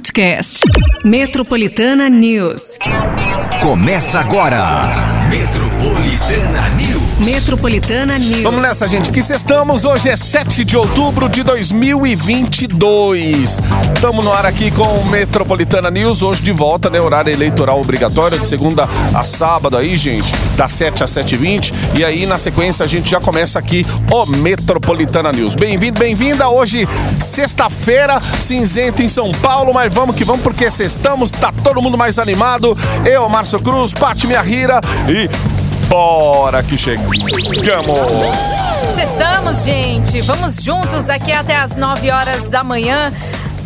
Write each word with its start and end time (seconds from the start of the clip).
podcast. 0.00 0.64
Metropolitana 1.04 2.08
News. 2.08 2.78
Começa 3.60 4.20
agora. 4.20 4.88
Metropolitana 5.80 6.68
News. 6.76 7.02
Metropolitana 7.20 8.18
News. 8.18 8.42
Vamos 8.42 8.60
nessa, 8.60 8.86
gente, 8.86 9.10
que 9.10 9.20
estamos. 9.20 9.86
Hoje 9.86 10.10
é 10.10 10.16
7 10.16 10.62
de 10.62 10.76
outubro 10.76 11.26
de 11.26 11.42
2022. 11.42 13.58
Estamos 13.94 14.22
no 14.22 14.30
ar 14.30 14.44
aqui 14.44 14.70
com 14.70 14.82
o 14.82 15.06
Metropolitana 15.06 15.90
News. 15.90 16.20
Hoje 16.20 16.42
de 16.42 16.52
volta, 16.52 16.90
né? 16.90 17.00
Horário 17.00 17.32
eleitoral 17.32 17.80
obrigatório, 17.80 18.38
de 18.38 18.46
segunda 18.46 18.86
a 19.14 19.22
sábado 19.22 19.78
aí, 19.78 19.96
gente, 19.96 20.30
das 20.54 20.72
7 20.72 21.02
às 21.02 21.10
7h20. 21.12 21.72
E 21.96 22.04
aí, 22.04 22.26
na 22.26 22.36
sequência, 22.36 22.84
a 22.84 22.88
gente 22.88 23.10
já 23.10 23.18
começa 23.18 23.58
aqui 23.58 23.82
o 24.12 24.26
Metropolitana 24.26 25.32
News. 25.32 25.54
Bem-vindo, 25.54 25.98
bem-vinda. 25.98 26.50
Hoje, 26.50 26.86
sexta-feira, 27.18 28.20
cinzenta 28.38 29.02
em 29.02 29.08
São 29.08 29.32
Paulo, 29.32 29.72
mas 29.72 29.90
vamos 29.90 30.14
que 30.14 30.24
vamos, 30.24 30.42
porque 30.42 30.70
sextamos, 30.70 31.30
tá 31.30 31.50
todo 31.64 31.80
mundo 31.80 31.96
mais 31.96 32.18
animado. 32.18 32.76
Eu, 33.02 33.26
Márcio 33.30 33.58
Cruz, 33.60 33.94
Pati 33.94 34.26
Minha 34.26 34.42
Rira 34.42 34.78
e 35.08 35.69
Bora 35.90 36.62
que 36.62 36.78
chegamos! 36.78 37.10
Estamos, 38.96 39.64
gente. 39.64 40.20
Vamos 40.20 40.62
juntos 40.62 41.10
aqui 41.10 41.32
até 41.32 41.56
as 41.56 41.76
9 41.76 42.12
horas 42.12 42.48
da 42.48 42.62
manhã. 42.62 43.12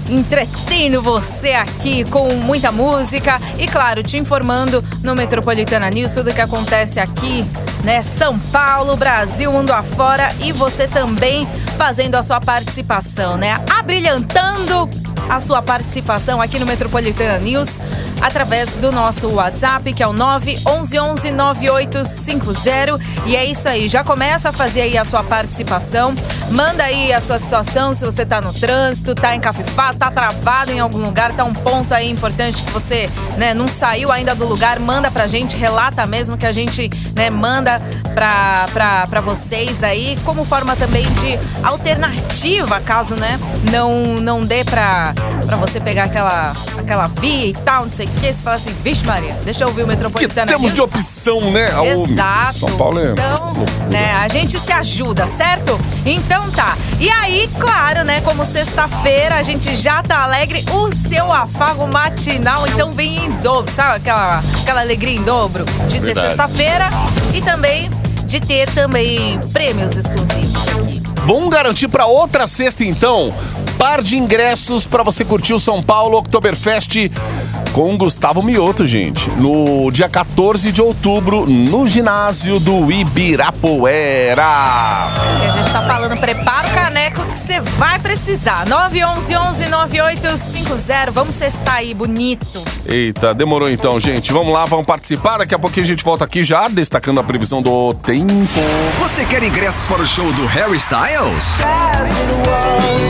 Entretendo 0.08 1.02
você 1.02 1.52
aqui 1.52 2.02
com 2.04 2.32
muita 2.36 2.72
música 2.72 3.38
e, 3.58 3.66
claro, 3.66 4.02
te 4.02 4.16
informando 4.16 4.82
no 5.02 5.14
Metropolitana 5.14 5.90
News 5.90 6.12
tudo 6.12 6.32
que 6.32 6.40
acontece 6.40 6.98
aqui, 6.98 7.44
né? 7.84 8.02
São 8.02 8.38
Paulo, 8.38 8.96
Brasil, 8.96 9.52
mundo 9.52 9.72
afora 9.72 10.34
e 10.40 10.50
você 10.50 10.88
também 10.88 11.46
fazendo 11.76 12.14
a 12.14 12.22
sua 12.22 12.40
participação, 12.40 13.36
né? 13.36 13.60
Abrilhantando 13.78 14.88
a 15.28 15.40
sua 15.40 15.60
participação 15.60 16.40
aqui 16.40 16.58
no 16.58 16.64
Metropolitana 16.64 17.38
News 17.38 17.78
através 18.20 18.74
do 18.74 18.92
nosso 18.92 19.28
WhatsApp, 19.28 19.92
que 19.92 20.02
é 20.02 20.06
o 20.06 20.14
9119850. 20.14 23.00
E 23.26 23.36
é 23.36 23.44
isso 23.44 23.68
aí, 23.68 23.88
já 23.88 24.02
começa 24.02 24.50
a 24.50 24.52
fazer 24.52 24.82
aí 24.82 24.98
a 24.98 25.04
sua 25.04 25.22
participação. 25.22 26.14
Manda 26.50 26.84
aí 26.84 27.12
a 27.12 27.20
sua 27.20 27.38
situação, 27.38 27.94
se 27.94 28.04
você 28.04 28.24
tá 28.24 28.40
no 28.40 28.52
trânsito, 28.52 29.14
tá 29.14 29.34
encafifado, 29.34 29.98
tá 29.98 30.10
travado 30.10 30.70
em 30.70 30.80
algum 30.80 30.98
lugar, 30.98 31.32
tá 31.32 31.44
um 31.44 31.52
ponto 31.52 31.92
aí 31.92 32.10
importante 32.10 32.62
que 32.62 32.70
você, 32.70 33.10
né, 33.36 33.54
não 33.54 33.68
saiu 33.68 34.12
ainda 34.12 34.34
do 34.34 34.46
lugar, 34.46 34.78
manda 34.78 35.10
pra 35.10 35.26
gente, 35.26 35.56
relata 35.56 36.06
mesmo 36.06 36.36
que 36.36 36.46
a 36.46 36.52
gente, 36.52 36.90
né, 37.14 37.30
manda 37.30 37.80
pra, 38.14 38.66
pra, 38.72 39.06
pra 39.06 39.20
vocês 39.20 39.82
aí, 39.82 40.16
como 40.24 40.44
forma 40.44 40.76
também 40.76 41.04
de 41.14 41.38
alternativa, 41.62 42.80
caso, 42.80 43.14
né, 43.16 43.38
não, 43.70 44.14
não 44.14 44.44
dê 44.44 44.64
pra, 44.64 45.14
pra 45.44 45.56
você 45.56 45.80
pegar 45.80 46.04
aquela, 46.04 46.52
aquela 46.78 47.06
via 47.06 47.46
e 47.46 47.54
tal, 47.54 47.84
não 47.84 47.92
sei 47.92 48.03
o 48.04 48.08
que, 48.08 48.32
você 48.32 48.42
fala 48.42 48.56
assim, 48.56 48.74
vixe 48.82 49.04
Maria, 49.04 49.38
deixa 49.44 49.64
eu 49.64 49.68
ouvir 49.68 49.82
o 49.82 49.84
Que 49.84 49.90
Metropolitana 49.90 50.46
temos 50.46 50.72
de 50.72 50.80
opção, 50.80 51.50
né? 51.50 51.66
Exato. 51.66 52.54
São 52.54 52.76
Paulo 52.76 53.00
é. 53.00 53.10
Então, 53.10 53.54
né, 53.90 54.14
a 54.14 54.28
gente 54.28 54.58
se 54.58 54.72
ajuda, 54.72 55.26
certo? 55.26 55.78
Então 56.04 56.50
tá. 56.50 56.76
E 57.00 57.10
aí, 57.10 57.48
claro, 57.58 58.04
né, 58.04 58.20
como 58.20 58.44
sexta-feira 58.44 59.36
a 59.36 59.42
gente 59.42 59.76
já 59.76 60.02
tá 60.02 60.22
alegre, 60.22 60.64
o 60.72 60.92
seu 60.92 61.32
afago 61.32 61.86
matinal 61.86 62.66
então 62.68 62.92
vem 62.92 63.16
em 63.16 63.30
dobro, 63.40 63.72
sabe? 63.72 63.96
Aquela, 63.96 64.40
aquela 64.62 64.80
alegria 64.80 65.16
em 65.16 65.22
dobro 65.22 65.64
de 65.88 66.00
ser 66.00 66.14
sexta-feira 66.14 66.90
e 67.32 67.40
também 67.40 67.90
de 68.26 68.40
ter 68.40 68.68
também 68.70 69.38
prêmios 69.52 69.96
exclusivos 69.96 70.68
aqui. 70.68 71.02
Vamos 71.26 71.48
garantir 71.48 71.88
para 71.88 72.06
outra 72.06 72.46
sexta, 72.46 72.84
então, 72.84 73.32
par 73.78 74.02
de 74.02 74.16
ingressos 74.16 74.86
para 74.86 75.02
você 75.02 75.24
curtir 75.24 75.54
o 75.54 75.60
São 75.60 75.82
Paulo 75.82 76.18
Oktoberfest 76.18 77.10
com 77.74 77.92
o 77.92 77.98
Gustavo 77.98 78.40
Mioto, 78.40 78.86
gente. 78.86 79.28
No 79.30 79.90
dia 79.90 80.08
14 80.08 80.70
de 80.70 80.80
outubro, 80.80 81.44
no 81.44 81.88
ginásio 81.88 82.60
do 82.60 82.88
Ibirapuera. 82.90 84.44
Que 85.40 85.46
a 85.46 85.50
gente 85.50 85.72
tá 85.72 85.82
falando, 85.82 86.16
prepara 86.16 86.68
o 86.68 86.70
caneco 86.70 87.24
que 87.26 87.36
você 87.36 87.58
vai 87.60 87.98
precisar. 87.98 88.64
911-9850. 88.66 91.10
Vamos 91.10 91.34
sextar 91.34 91.78
aí, 91.78 91.92
bonito. 91.92 92.46
Eita, 92.86 93.34
demorou 93.34 93.68
então, 93.68 93.98
gente. 93.98 94.32
Vamos 94.32 94.52
lá, 94.52 94.66
vamos 94.66 94.86
participar. 94.86 95.38
Daqui 95.38 95.54
a 95.54 95.58
pouquinho 95.58 95.84
a 95.84 95.88
gente 95.88 96.04
volta 96.04 96.24
aqui 96.24 96.44
já, 96.44 96.68
destacando 96.68 97.18
a 97.18 97.24
previsão 97.24 97.60
do 97.60 97.92
tempo. 97.94 98.30
Você 99.00 99.24
quer 99.24 99.42
ingressos 99.42 99.88
para 99.88 100.00
o 100.00 100.06
show 100.06 100.32
do 100.32 100.46
Harry 100.46 100.76
Styles? 100.76 101.58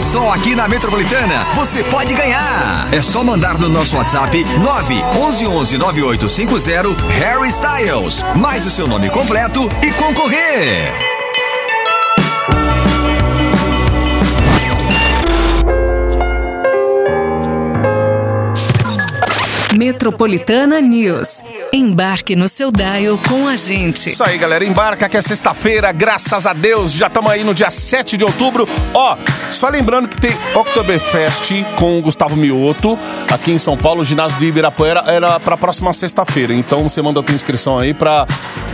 Só 0.01 0.33
aqui 0.33 0.55
na 0.55 0.67
Metropolitana 0.69 1.47
você 1.55 1.85
pode 1.85 2.15
ganhar. 2.15 2.89
É 2.93 3.03
só 3.03 3.23
mandar 3.23 3.59
no 3.59 3.69
nosso 3.69 3.95
WhatsApp 3.97 4.43
9119850 4.61 6.95
Harry 7.19 7.49
Styles, 7.49 8.23
mais 8.37 8.65
o 8.67 8.71
seu 8.71 8.87
nome 8.87 9.11
completo 9.11 9.69
e 9.83 9.91
concorrer. 9.93 10.93
Metropolitana 19.77 20.81
News. 20.81 21.44
Embarque 21.75 22.37
no 22.37 22.47
seu 22.47 22.71
dial 22.71 23.19
com 23.29 23.49
a 23.49 23.57
gente. 23.57 24.09
Isso 24.09 24.23
aí, 24.23 24.39
galera. 24.39 24.65
Embarca 24.65 25.09
que 25.09 25.17
é 25.17 25.21
sexta-feira, 25.21 25.91
graças 25.91 26.47
a 26.47 26.53
Deus. 26.53 26.93
Já 26.93 27.09
estamos 27.09 27.33
aí 27.33 27.43
no 27.43 27.53
dia 27.53 27.69
7 27.69 28.17
de 28.17 28.23
outubro. 28.23 28.69
Ó, 28.95 29.17
só 29.51 29.69
lembrando 29.69 30.07
que 30.07 30.17
tem 30.17 30.31
Oktoberfest 30.55 31.51
com 31.75 31.99
o 31.99 32.03
Gustavo 32.03 32.37
Mioto 32.37 32.97
aqui 33.29 33.51
em 33.51 33.59
São 33.59 33.77
Paulo. 33.77 34.03
O 34.03 34.05
ginásio 34.05 34.39
do 34.39 34.45
Ibirapuera 34.45 35.03
era 35.09 35.41
pra 35.41 35.57
próxima 35.57 35.93
sexta-feira. 35.93 36.55
Então 36.55 36.81
você 36.81 37.03
manda 37.03 37.19
a 37.19 37.23
tua 37.25 37.35
inscrição 37.35 37.77
aí 37.77 37.93
pra 37.93 38.25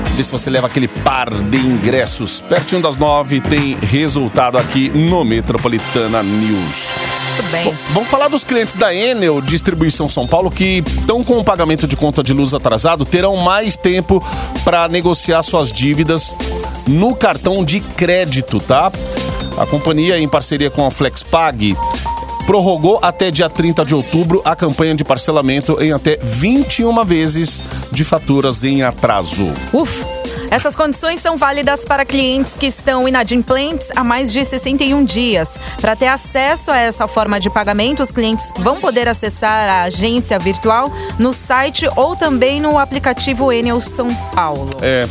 ver 0.04 0.22
se 0.22 0.30
você 0.30 0.50
leva 0.50 0.66
aquele 0.66 0.86
par 0.86 1.30
de 1.30 1.56
ingressos. 1.56 2.42
Pertinho 2.42 2.82
das 2.82 2.98
nove 2.98 3.40
tem 3.40 3.78
resultado 3.80 4.58
aqui 4.58 4.90
no 4.90 5.24
Metropolitana 5.24 6.22
News. 6.22 6.92
Tudo 7.40 7.52
bem. 7.52 7.64
Bom, 7.64 7.74
vamos 7.94 8.10
falar 8.10 8.28
dos 8.28 8.44
clientes 8.44 8.74
da 8.74 8.94
Enel 8.94 9.40
Distribuição 9.40 10.10
São 10.10 10.26
Paulo 10.26 10.50
que 10.50 10.84
estão 10.86 11.24
com 11.24 11.38
o 11.38 11.44
pagamento 11.44 11.86
de 11.86 11.96
conta 11.96 12.22
de 12.22 12.34
luz 12.34 12.52
atrasado, 12.52 13.06
terão 13.06 13.34
mais 13.38 13.78
tempo 13.78 14.22
para 14.62 14.86
negociar 14.88 15.42
suas 15.42 15.72
dívidas 15.72 16.36
no 16.86 17.16
cartão 17.16 17.64
de 17.64 17.80
crédito, 17.80 18.60
tá? 18.60 18.92
A 19.56 19.64
companhia, 19.64 20.18
em 20.18 20.28
parceria 20.28 20.70
com 20.70 20.84
a 20.84 20.90
Flexpag, 20.90 21.74
prorrogou 22.44 22.98
até 23.00 23.30
dia 23.30 23.48
30 23.48 23.86
de 23.86 23.94
outubro 23.94 24.42
a 24.44 24.54
campanha 24.54 24.94
de 24.94 25.02
parcelamento 25.02 25.82
em 25.82 25.92
até 25.92 26.18
21 26.22 27.02
vezes 27.06 27.62
de 27.90 28.04
faturas 28.04 28.64
em 28.64 28.82
atraso. 28.82 29.50
Uf! 29.72 30.19
Essas 30.50 30.74
condições 30.74 31.20
são 31.20 31.36
válidas 31.36 31.84
para 31.84 32.04
clientes 32.04 32.56
que 32.56 32.66
estão 32.66 33.06
inadimplentes 33.06 33.88
há 33.94 34.02
mais 34.02 34.32
de 34.32 34.44
61 34.44 35.04
dias. 35.04 35.58
Para 35.80 35.94
ter 35.94 36.08
acesso 36.08 36.72
a 36.72 36.76
essa 36.76 37.06
forma 37.06 37.38
de 37.38 37.48
pagamento, 37.48 38.02
os 38.02 38.10
clientes 38.10 38.52
vão 38.58 38.80
poder 38.80 39.06
acessar 39.06 39.68
a 39.68 39.80
agência 39.82 40.38
virtual 40.38 40.92
no 41.18 41.32
site 41.32 41.86
ou 41.94 42.16
também 42.16 42.60
no 42.60 42.78
aplicativo 42.78 43.52
Enel 43.52 43.80
São 43.80 44.12
Paulo. 44.34 44.68
É. 44.82 45.06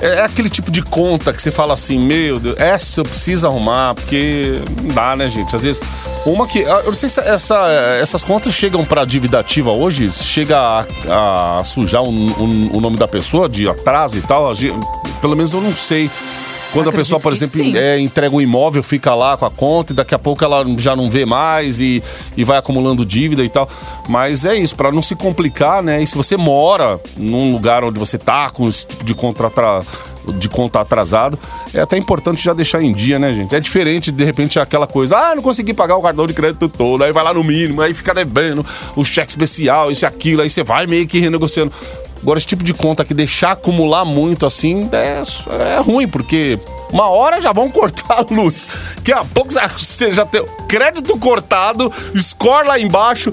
É 0.00 0.20
aquele 0.20 0.50
tipo 0.50 0.70
de 0.70 0.82
conta 0.82 1.32
que 1.32 1.42
você 1.42 1.50
fala 1.50 1.72
assim, 1.72 1.98
meu 1.98 2.38
Deus, 2.38 2.58
essa 2.58 3.00
eu 3.00 3.04
preciso 3.04 3.46
arrumar, 3.46 3.94
porque 3.94 4.60
não 4.82 4.94
dá, 4.94 5.16
né, 5.16 5.28
gente? 5.30 5.54
Às 5.54 5.62
vezes, 5.62 5.80
uma 6.26 6.46
que. 6.46 6.60
Eu 6.60 6.84
não 6.84 6.94
sei 6.94 7.08
se 7.08 7.20
essa, 7.20 7.68
essas 8.00 8.22
contas 8.22 8.54
chegam 8.54 8.84
pra 8.84 9.04
dívida 9.04 9.38
ativa 9.38 9.70
hoje, 9.70 10.10
chega 10.10 10.58
a, 10.58 11.58
a 11.58 11.64
sujar 11.64 12.02
o, 12.02 12.80
nome 12.80 12.96
da 12.96 13.06
pessoa 13.06 13.48
de 13.48 13.68
atraso 13.68 14.16
e 14.16 14.22
tal. 14.22 14.52
Pelo 15.20 15.36
menos 15.36 15.52
eu 15.52 15.60
não 15.60 15.74
sei. 15.74 16.10
Quando 16.74 16.90
a 16.90 16.92
pessoa, 16.92 17.20
por 17.20 17.32
exemplo, 17.32 17.76
é, 17.76 17.98
entrega 17.98 18.34
um 18.34 18.40
imóvel, 18.40 18.82
fica 18.82 19.14
lá 19.14 19.36
com 19.36 19.46
a 19.46 19.50
conta 19.50 19.92
e 19.92 19.96
daqui 19.96 20.14
a 20.14 20.18
pouco 20.18 20.44
ela 20.44 20.64
já 20.76 20.94
não 20.94 21.08
vê 21.08 21.24
mais 21.24 21.80
e, 21.80 22.02
e 22.36 22.44
vai 22.44 22.58
acumulando 22.58 23.06
dívida 23.06 23.44
e 23.44 23.48
tal. 23.48 23.68
Mas 24.08 24.44
é 24.44 24.56
isso, 24.56 24.74
para 24.74 24.90
não 24.90 25.00
se 25.00 25.14
complicar, 25.14 25.82
né? 25.82 26.02
E 26.02 26.06
se 26.06 26.16
você 26.16 26.36
mora 26.36 27.00
num 27.16 27.50
lugar 27.52 27.84
onde 27.84 27.98
você 27.98 28.18
tá 28.18 28.50
com 28.50 28.68
esse 28.68 28.86
tipo 28.86 29.04
de 29.04 29.14
de 30.38 30.48
conta 30.48 30.80
atrasado, 30.80 31.38
é 31.72 31.80
até 31.80 31.96
importante 31.96 32.42
já 32.42 32.54
deixar 32.54 32.82
em 32.82 32.92
dia, 32.92 33.18
né, 33.18 33.28
gente? 33.32 33.54
É 33.54 33.60
diferente, 33.60 34.10
de 34.10 34.24
repente, 34.24 34.58
aquela 34.58 34.86
coisa, 34.86 35.16
ah, 35.16 35.34
não 35.34 35.42
consegui 35.42 35.74
pagar 35.74 35.96
o 35.96 36.02
cartão 36.02 36.26
de 36.26 36.32
crédito 36.32 36.68
todo, 36.68 37.04
aí 37.04 37.12
vai 37.12 37.22
lá 37.22 37.34
no 37.34 37.44
mínimo, 37.44 37.82
aí 37.82 37.92
fica 37.92 38.14
devendo 38.14 38.64
o 38.96 39.04
cheque 39.04 39.30
especial, 39.30 39.90
isso 39.90 40.04
e 40.04 40.06
aquilo, 40.06 40.42
aí 40.42 40.48
você 40.48 40.62
vai 40.62 40.86
meio 40.86 41.06
que 41.06 41.18
renegociando. 41.18 41.72
Agora, 42.24 42.38
esse 42.38 42.46
tipo 42.46 42.64
de 42.64 42.72
conta 42.72 43.04
que 43.04 43.12
deixar 43.12 43.52
acumular 43.52 44.02
muito 44.02 44.46
assim 44.46 44.88
é, 44.92 45.20
é 45.76 45.78
ruim, 45.78 46.08
porque 46.08 46.58
uma 46.90 47.06
hora 47.10 47.38
já 47.42 47.52
vão 47.52 47.68
cortar 47.70 48.20
a 48.20 48.34
luz. 48.34 48.66
Daqui 48.96 49.12
a 49.12 49.22
pouco 49.22 49.52
você 49.76 50.10
já 50.10 50.24
tem 50.24 50.42
crédito 50.66 51.18
cortado, 51.18 51.92
score 52.16 52.66
lá 52.66 52.78
embaixo, 52.78 53.30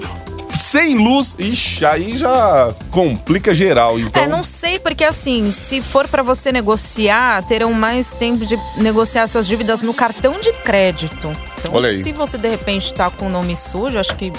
sem 0.54 0.98
luz. 0.98 1.34
Ixi, 1.38 1.86
aí 1.86 2.18
já 2.18 2.70
complica 2.90 3.54
geral. 3.54 3.98
Então, 3.98 4.24
É, 4.24 4.26
não 4.26 4.42
sei, 4.42 4.78
porque 4.78 5.04
assim, 5.04 5.50
se 5.50 5.80
for 5.80 6.06
pra 6.06 6.22
você 6.22 6.52
negociar, 6.52 7.42
terão 7.44 7.72
mais 7.72 8.08
tempo 8.14 8.44
de 8.44 8.58
negociar 8.76 9.26
suas 9.26 9.46
dívidas 9.46 9.80
no 9.80 9.94
cartão 9.94 10.38
de 10.38 10.52
crédito. 10.64 11.32
Então, 11.60 11.72
Olha 11.74 11.88
aí. 11.88 12.02
se 12.02 12.12
você 12.12 12.36
de 12.36 12.50
repente 12.50 12.92
tá 12.92 13.08
com 13.08 13.28
o 13.28 13.30
nome 13.30 13.56
sujo, 13.56 13.98
acho 13.98 14.14
que 14.16 14.30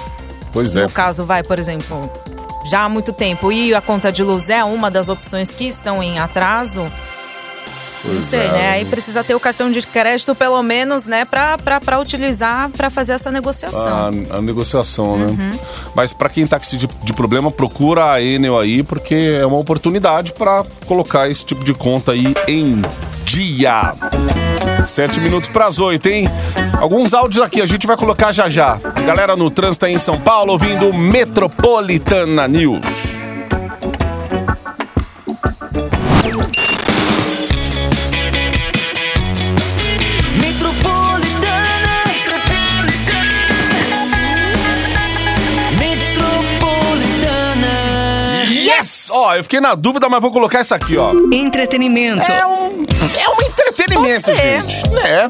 Pois 0.51 0.75
é. 0.75 0.83
No 0.83 0.89
caso, 0.91 1.23
vai, 1.23 1.41
por 1.41 1.57
exemplo, 1.57 1.99
já 2.69 2.83
há 2.83 2.89
muito 2.89 3.11
tempo 3.13 3.51
e 3.51 3.73
a 3.73 3.81
conta 3.81 4.11
de 4.11 4.23
luz 4.23 4.49
é 4.49 4.63
uma 4.63 4.89
das 4.91 5.09
opções 5.09 5.51
que 5.51 5.65
estão 5.67 6.01
em 6.03 6.19
atraso. 6.19 6.81
Não 8.05 8.15
Pois 8.15 8.25
sei, 8.25 8.41
é. 8.41 8.51
né? 8.51 8.69
Aí 8.71 8.83
precisa 8.85 9.23
ter 9.23 9.33
o 9.33 9.39
cartão 9.39 9.71
de 9.71 9.81
crédito, 9.81 10.35
pelo 10.35 10.61
menos, 10.61 11.05
né? 11.05 11.23
Pra 11.23 11.57
utilizar, 11.99 12.69
pra 12.71 12.89
fazer 12.89 13.13
essa 13.13 13.31
negociação. 13.31 13.79
A, 14.31 14.37
a 14.37 14.41
negociação, 14.41 15.13
Uhum. 15.13 15.33
né? 15.35 15.59
Mas 15.95 16.11
pra 16.11 16.27
quem 16.27 16.45
tá 16.45 16.59
com 16.59 16.65
esse 16.65 16.77
tipo 16.77 16.93
de 17.05 17.13
problema, 17.13 17.49
procura 17.49 18.11
a 18.11 18.21
Enel 18.21 18.59
aí, 18.59 18.83
porque 18.83 19.37
é 19.41 19.45
uma 19.45 19.57
oportunidade 19.57 20.33
pra 20.33 20.65
colocar 20.85 21.29
esse 21.29 21.45
tipo 21.45 21.63
de 21.63 21.73
conta 21.73 22.11
aí 22.11 22.33
em 22.45 22.81
dia. 23.23 23.93
Sete 24.85 25.19
minutos 25.19 25.49
pras 25.49 25.79
oito, 25.79 26.07
hein? 26.07 26.25
Alguns 26.79 27.13
áudios 27.13 27.43
aqui 27.43 27.61
a 27.61 27.65
gente 27.65 27.87
vai 27.87 27.95
colocar 27.95 28.31
já 28.31 28.49
já. 28.49 28.77
Galera 29.05 29.35
no 29.35 29.49
trânsito 29.49 29.85
aí 29.85 29.93
em 29.93 29.99
São 29.99 30.19
Paulo 30.19 30.51
ouvindo 30.53 30.93
Metropolitana 30.93 32.47
News. 32.47 33.32
Ó, 49.23 49.35
eu 49.35 49.43
fiquei 49.43 49.61
na 49.61 49.73
dúvida, 49.73 50.09
mas 50.09 50.19
vou 50.21 50.31
colocar 50.33 50.59
essa 50.59 50.75
aqui, 50.75 50.97
ó. 50.97 51.13
Entretenimento. 51.31 52.29
É 52.29 52.45
um, 52.45 52.83
é 53.17 53.29
um 53.29 53.47
entretenimento, 53.47 54.25
ser. 54.25 54.35
gente. 54.35 54.83
É. 54.97 55.29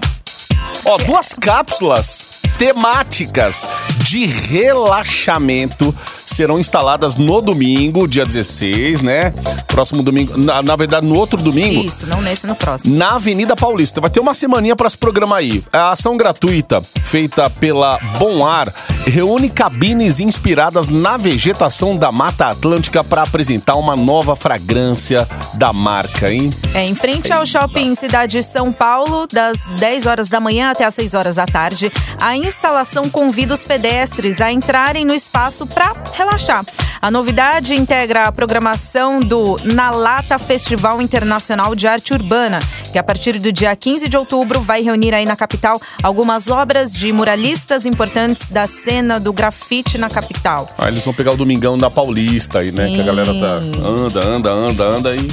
Ó, 0.83 0.97
duas 0.97 1.33
cápsulas 1.39 2.32
temáticas 2.63 3.67
de 4.05 4.25
relaxamento 4.25 5.93
serão 6.25 6.57
instaladas 6.57 7.17
no 7.17 7.41
domingo, 7.41 8.07
dia 8.07 8.25
16, 8.25 9.01
né? 9.01 9.33
Próximo 9.67 10.01
domingo, 10.01 10.37
na, 10.37 10.61
na 10.61 10.75
verdade, 10.75 11.05
no 11.05 11.15
outro 11.15 11.41
domingo. 11.41 11.85
Isso, 11.85 12.07
não 12.07 12.21
nesse, 12.21 12.47
no 12.47 12.55
próximo. 12.55 12.95
Na 12.95 13.15
Avenida 13.15 13.53
Paulista. 13.55 13.99
Vai 13.99 14.09
ter 14.09 14.21
uma 14.21 14.33
semaninha 14.33 14.75
para 14.75 14.89
se 14.89 14.97
programar 14.97 15.39
aí. 15.39 15.61
A 15.73 15.91
ação 15.91 16.15
gratuita, 16.15 16.81
feita 17.03 17.49
pela 17.49 17.99
Bom 18.17 18.45
Ar, 18.45 18.73
reúne 19.05 19.49
cabines 19.49 20.19
inspiradas 20.19 20.87
na 20.87 21.17
vegetação 21.17 21.97
da 21.97 22.11
Mata 22.11 22.47
Atlântica 22.47 23.03
para 23.03 23.23
apresentar 23.23 23.75
uma 23.75 23.95
nova 23.95 24.35
fragrância 24.35 25.27
da 25.55 25.73
marca, 25.73 26.31
hein? 26.31 26.49
É, 26.73 26.85
em 26.85 26.95
frente 26.95 27.31
ao 27.31 27.45
shopping 27.45 27.93
Cidade 27.95 28.37
de 28.37 28.43
São 28.43 28.71
Paulo, 28.71 29.27
das 29.27 29.57
10 29.79 30.05
horas 30.05 30.29
da 30.29 30.39
manhã 30.39 30.71
até 30.71 30.85
as 30.85 30.95
6 30.95 31.13
horas 31.13 31.35
da 31.35 31.45
tarde, 31.45 31.91
a 32.19 32.35
instalação 32.53 33.09
convida 33.09 33.53
os 33.53 33.63
pedestres 33.63 34.39
a 34.39 34.51
entrarem 34.51 35.03
no 35.03 35.13
espaço 35.13 35.65
para 35.65 35.93
relaxar. 36.13 36.63
A 37.01 37.09
novidade 37.09 37.73
integra 37.73 38.23
a 38.23 38.31
programação 38.31 39.19
do 39.19 39.57
Na 39.73 39.89
Lata 39.91 40.37
Festival 40.37 41.01
Internacional 41.01 41.75
de 41.75 41.87
Arte 41.87 42.13
Urbana, 42.13 42.59
que 42.91 42.99
a 42.99 43.03
partir 43.03 43.39
do 43.39 43.51
dia 43.51 43.75
15 43.75 44.07
de 44.07 44.15
outubro 44.15 44.61
vai 44.61 44.81
reunir 44.81 45.13
aí 45.13 45.25
na 45.25 45.35
capital 45.35 45.81
algumas 46.01 46.47
obras 46.47 46.93
de 46.93 47.11
muralistas 47.11 47.85
importantes 47.85 48.47
da 48.49 48.67
cena 48.67 49.19
do 49.19 49.33
grafite 49.33 49.97
na 49.97 50.09
capital. 50.09 50.69
Aí 50.77 50.93
eles 50.93 51.03
vão 51.03 51.13
pegar 51.13 51.31
o 51.31 51.37
domingão 51.37 51.77
da 51.77 51.89
Paulista 51.89 52.59
aí, 52.59 52.71
né? 52.71 52.87
Que 52.87 53.01
a 53.01 53.03
galera 53.03 53.33
tá 53.33 53.55
anda, 53.83 54.25
anda, 54.25 54.51
anda, 54.51 54.83
anda 54.83 55.15
e 55.15 55.27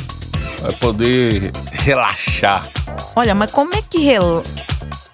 vai 0.62 0.72
poder 0.72 1.52
relaxar. 1.72 2.66
Olha, 3.14 3.34
mas 3.34 3.52
como 3.52 3.74
é 3.74 3.82
que 3.82 3.98
rel... 4.00 4.42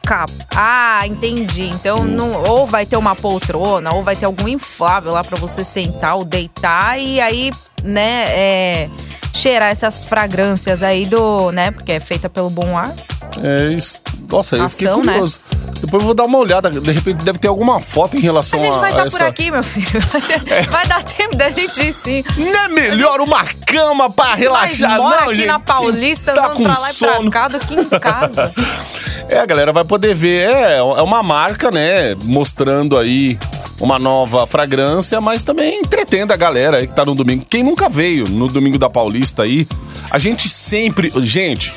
Cap- 0.06 0.32
Ah, 0.54 1.02
entendi. 1.06 1.68
Então, 1.68 1.98
não, 2.04 2.42
ou 2.48 2.66
vai 2.66 2.86
ter 2.86 2.96
uma 2.96 3.14
poltrona, 3.16 3.92
ou 3.94 4.02
vai 4.02 4.16
ter 4.16 4.24
algum 4.26 4.48
inflável 4.48 5.12
lá 5.12 5.22
pra 5.24 5.36
você 5.38 5.64
sentar 5.64 6.14
ou 6.16 6.24
deitar 6.24 6.98
e 6.98 7.20
aí, 7.20 7.50
né, 7.82 8.24
é, 8.30 8.88
cheirar 9.34 9.68
essas 9.70 10.04
fragrâncias 10.04 10.82
aí 10.82 11.04
do, 11.06 11.50
né, 11.52 11.70
porque 11.70 11.92
é 11.92 12.00
feita 12.00 12.28
pelo 12.30 12.48
bom 12.48 12.76
ar. 12.78 12.94
É 13.42 13.72
isso. 13.72 14.02
Nossa, 14.30 14.56
eu 14.56 14.68
fiquei 14.68 14.88
Ação, 14.88 15.02
né? 15.02 15.12
curioso. 15.12 15.40
Depois 15.80 16.00
eu 16.02 16.06
vou 16.06 16.14
dar 16.14 16.24
uma 16.24 16.38
olhada. 16.38 16.70
De 16.70 16.90
repente 16.92 17.22
deve 17.22 17.38
ter 17.38 17.48
alguma 17.48 17.80
foto 17.80 18.16
em 18.16 18.20
relação 18.20 18.58
A 18.58 18.62
gente 18.62 18.78
vai 18.78 18.84
a, 18.84 18.88
estar 18.90 19.02
a 19.02 19.10
por 19.10 19.20
essa... 19.20 19.26
aqui, 19.26 19.50
meu 19.50 19.62
filho. 19.62 19.86
Vai 20.70 20.86
dar 20.86 21.02
tempo 21.02 21.36
da 21.36 21.50
gente 21.50 21.80
ir 21.86 21.92
sim. 21.92 22.24
Não 22.38 22.60
é 22.64 22.68
melhor 22.68 23.20
uma 23.20 23.44
cama 23.66 24.08
pra 24.10 24.34
relaxar, 24.34 24.96
mora 24.96 25.16
não, 25.20 25.24
aqui 25.28 25.34
gente? 25.36 25.46
na 25.46 25.60
Paulista, 25.60 26.32
Tá 26.32 26.46
andando 26.46 26.56
com 26.56 26.62
pra 26.64 26.78
lá 26.78 26.90
e 26.90 26.94
sono. 26.94 27.30
pra 27.30 27.40
cá 27.42 27.48
do 27.48 27.58
que 27.58 27.74
em 27.74 27.84
casa. 28.00 28.54
É, 29.28 29.38
a 29.38 29.46
galera 29.46 29.72
vai 29.72 29.84
poder 29.84 30.14
ver. 30.14 30.48
É, 30.48 30.78
é 30.78 30.82
uma 30.82 31.22
marca, 31.22 31.70
né? 31.70 32.14
Mostrando 32.24 32.98
aí 32.98 33.38
uma 33.80 33.98
nova 33.98 34.46
fragrância, 34.46 35.20
mas 35.20 35.42
também 35.42 35.80
entretendo 35.80 36.32
a 36.32 36.36
galera 36.36 36.78
aí 36.78 36.86
que 36.86 36.94
tá 36.94 37.04
no 37.04 37.14
domingo. 37.14 37.44
Quem 37.48 37.62
nunca 37.62 37.88
veio 37.88 38.24
no 38.28 38.48
domingo 38.48 38.78
da 38.78 38.88
Paulista 38.88 39.42
aí, 39.42 39.66
a 40.10 40.18
gente 40.18 40.48
sempre. 40.48 41.12
Gente. 41.20 41.72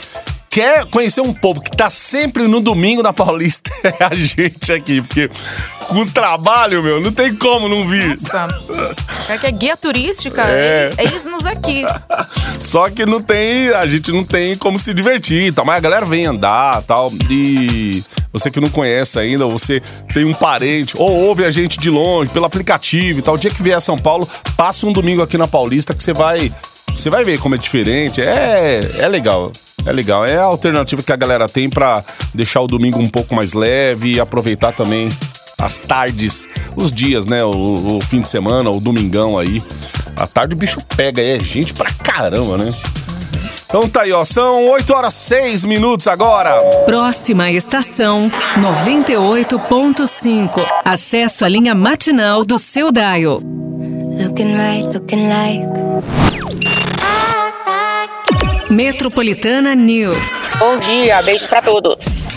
Quer 0.49 0.85
conhecer 0.85 1.21
um 1.21 1.31
povo 1.31 1.61
que 1.61 1.69
tá 1.69 1.91
sempre 1.91 2.47
no 2.47 2.59
domingo 2.59 3.03
na 3.03 3.13
Paulista? 3.13 3.69
É 3.99 4.03
a 4.03 4.13
gente 4.13 4.71
aqui, 4.71 5.01
porque 5.01 5.29
com 5.87 6.05
trabalho, 6.05 6.83
meu, 6.83 6.99
não 6.99 7.11
tem 7.11 7.33
como 7.33 7.67
não 7.67 7.87
vir. 7.87 8.19
Nossa, 8.21 8.95
será 9.25 9.37
que 9.37 9.47
é 9.47 9.51
guia 9.51 9.75
turística? 9.77 10.43
É. 10.45 10.89
Eis-nos 10.97 11.45
aqui. 11.45 11.83
Só 12.59 12.89
que 12.89 13.05
não 13.05 13.21
tem, 13.21 13.69
a 13.69 13.85
gente 13.87 14.11
não 14.11 14.23
tem 14.23 14.55
como 14.55 14.77
se 14.77 14.93
divertir 14.93 15.47
e 15.47 15.51
tal. 15.51 15.65
Mas 15.65 15.77
a 15.77 15.79
galera 15.79 16.05
vem 16.05 16.25
andar 16.25 16.83
tal. 16.83 17.11
E 17.29 18.03
você 18.31 18.51
que 18.51 18.59
não 18.59 18.69
conhece 18.69 19.17
ainda, 19.17 19.45
ou 19.45 19.51
você 19.51 19.81
tem 20.13 20.25
um 20.25 20.33
parente, 20.33 20.93
ou 20.97 21.09
ouve 21.09 21.45
a 21.45 21.51
gente 21.51 21.79
de 21.79 21.89
longe, 21.89 22.31
pelo 22.31 22.45
aplicativo 22.45 23.19
e 23.19 23.21
tal. 23.21 23.35
O 23.35 23.39
dia 23.39 23.49
que 23.49 23.63
vier 23.63 23.77
a 23.77 23.81
São 23.81 23.97
Paulo, 23.97 24.29
passa 24.55 24.85
um 24.85 24.93
domingo 24.93 25.23
aqui 25.23 25.37
na 25.37 25.47
Paulista 25.47 25.93
que 25.93 26.03
você 26.03 26.13
vai. 26.13 26.51
Você 26.93 27.09
vai 27.09 27.23
ver 27.23 27.39
como 27.39 27.55
é 27.55 27.57
diferente. 27.57 28.21
É, 28.21 28.81
é 28.97 29.07
legal. 29.07 29.51
É 29.85 29.91
legal. 29.91 30.25
É 30.25 30.37
a 30.37 30.43
alternativa 30.43 31.01
que 31.01 31.11
a 31.11 31.15
galera 31.15 31.47
tem 31.47 31.69
pra 31.69 32.03
deixar 32.33 32.61
o 32.61 32.67
domingo 32.67 32.99
um 32.99 33.07
pouco 33.07 33.35
mais 33.35 33.53
leve 33.53 34.13
e 34.13 34.19
aproveitar 34.19 34.73
também 34.73 35.09
as 35.59 35.79
tardes, 35.79 36.47
os 36.75 36.91
dias, 36.91 37.25
né? 37.25 37.43
O, 37.43 37.97
o 37.97 38.01
fim 38.01 38.21
de 38.21 38.29
semana, 38.29 38.69
o 38.69 38.79
domingão 38.79 39.37
aí. 39.37 39.61
A 40.15 40.27
tarde 40.27 40.55
o 40.55 40.57
bicho 40.57 40.79
pega, 40.95 41.21
é 41.21 41.39
gente 41.39 41.73
pra 41.73 41.91
caramba, 42.03 42.57
né? 42.57 42.71
Então 43.69 43.87
tá 43.87 44.01
aí, 44.01 44.11
ó. 44.11 44.25
São 44.25 44.67
8 44.69 44.93
horas 44.93 45.13
6 45.13 45.63
minutos 45.63 46.07
agora. 46.07 46.59
Próxima 46.85 47.51
estação 47.51 48.31
98.5. 48.57 50.59
Acesso 50.83 51.45
à 51.45 51.47
linha 51.47 51.75
matinal 51.75 52.43
do 52.43 52.57
seu 52.57 52.91
Dial. 52.91 53.39
Looking 53.43 54.55
right, 54.55 54.87
looking 54.87 55.29
like. 55.29 56.68
Metropolitana 58.69 59.73
News. 59.73 60.29
Bom 60.59 60.77
dia, 60.77 61.19
beijos 61.23 61.47
pra 61.47 61.59
todos. 61.59 62.27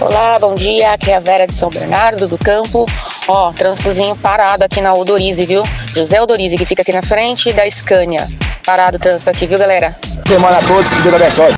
Olá, 0.00 0.36
bom 0.40 0.56
dia. 0.56 0.92
Aqui 0.92 1.12
é 1.12 1.16
a 1.16 1.20
Vera 1.20 1.46
de 1.46 1.54
São 1.54 1.70
Bernardo 1.70 2.26
do 2.26 2.36
Campo. 2.36 2.84
Ó, 3.28 3.52
trânsitozinho 3.52 4.16
parado 4.16 4.64
aqui 4.64 4.80
na 4.80 4.92
Odorize, 4.94 5.46
viu? 5.46 5.62
José 5.94 6.20
Odorize, 6.20 6.58
que 6.58 6.66
fica 6.66 6.82
aqui 6.82 6.92
na 6.92 7.04
frente 7.04 7.52
da 7.52 7.70
Scania. 7.70 8.26
Parado 8.66 8.96
o 8.96 9.00
trânsito 9.00 9.30
aqui, 9.30 9.46
viu, 9.46 9.60
galera? 9.60 9.96
semana 10.26 10.58
a 10.58 10.62
todos, 10.62 10.90
que 10.90 11.00
Deus 11.02 11.14
abençoe. 11.14 11.54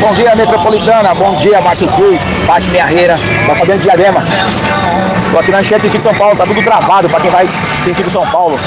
Bom 0.00 0.14
dia, 0.14 0.34
Metropolitana. 0.34 1.14
Bom 1.14 1.36
dia, 1.36 1.60
Márcio 1.60 1.86
Cruz, 1.92 2.20
Paty 2.48 2.68
Mearreira, 2.70 3.16
da 3.46 3.54
Fabiana 3.54 3.78
de 3.78 3.84
Diadema. 3.84 4.24
Tô 5.30 5.38
aqui 5.38 5.52
na 5.52 5.60
enchente 5.60 5.82
sentido 5.82 6.00
São 6.00 6.14
Paulo, 6.16 6.36
tá 6.36 6.44
tudo 6.44 6.60
travado 6.62 7.08
pra 7.08 7.20
quem 7.20 7.30
vai 7.30 7.46
sentido 7.84 8.10
São 8.10 8.26
Paulo. 8.28 8.58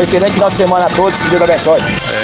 Um 0.00 0.02
excelente 0.02 0.32
final 0.32 0.48
de 0.48 0.56
semana 0.56 0.86
a 0.86 0.88
todos, 0.88 1.20
que 1.20 1.28
Deus 1.28 1.42
abençoe. 1.42 1.78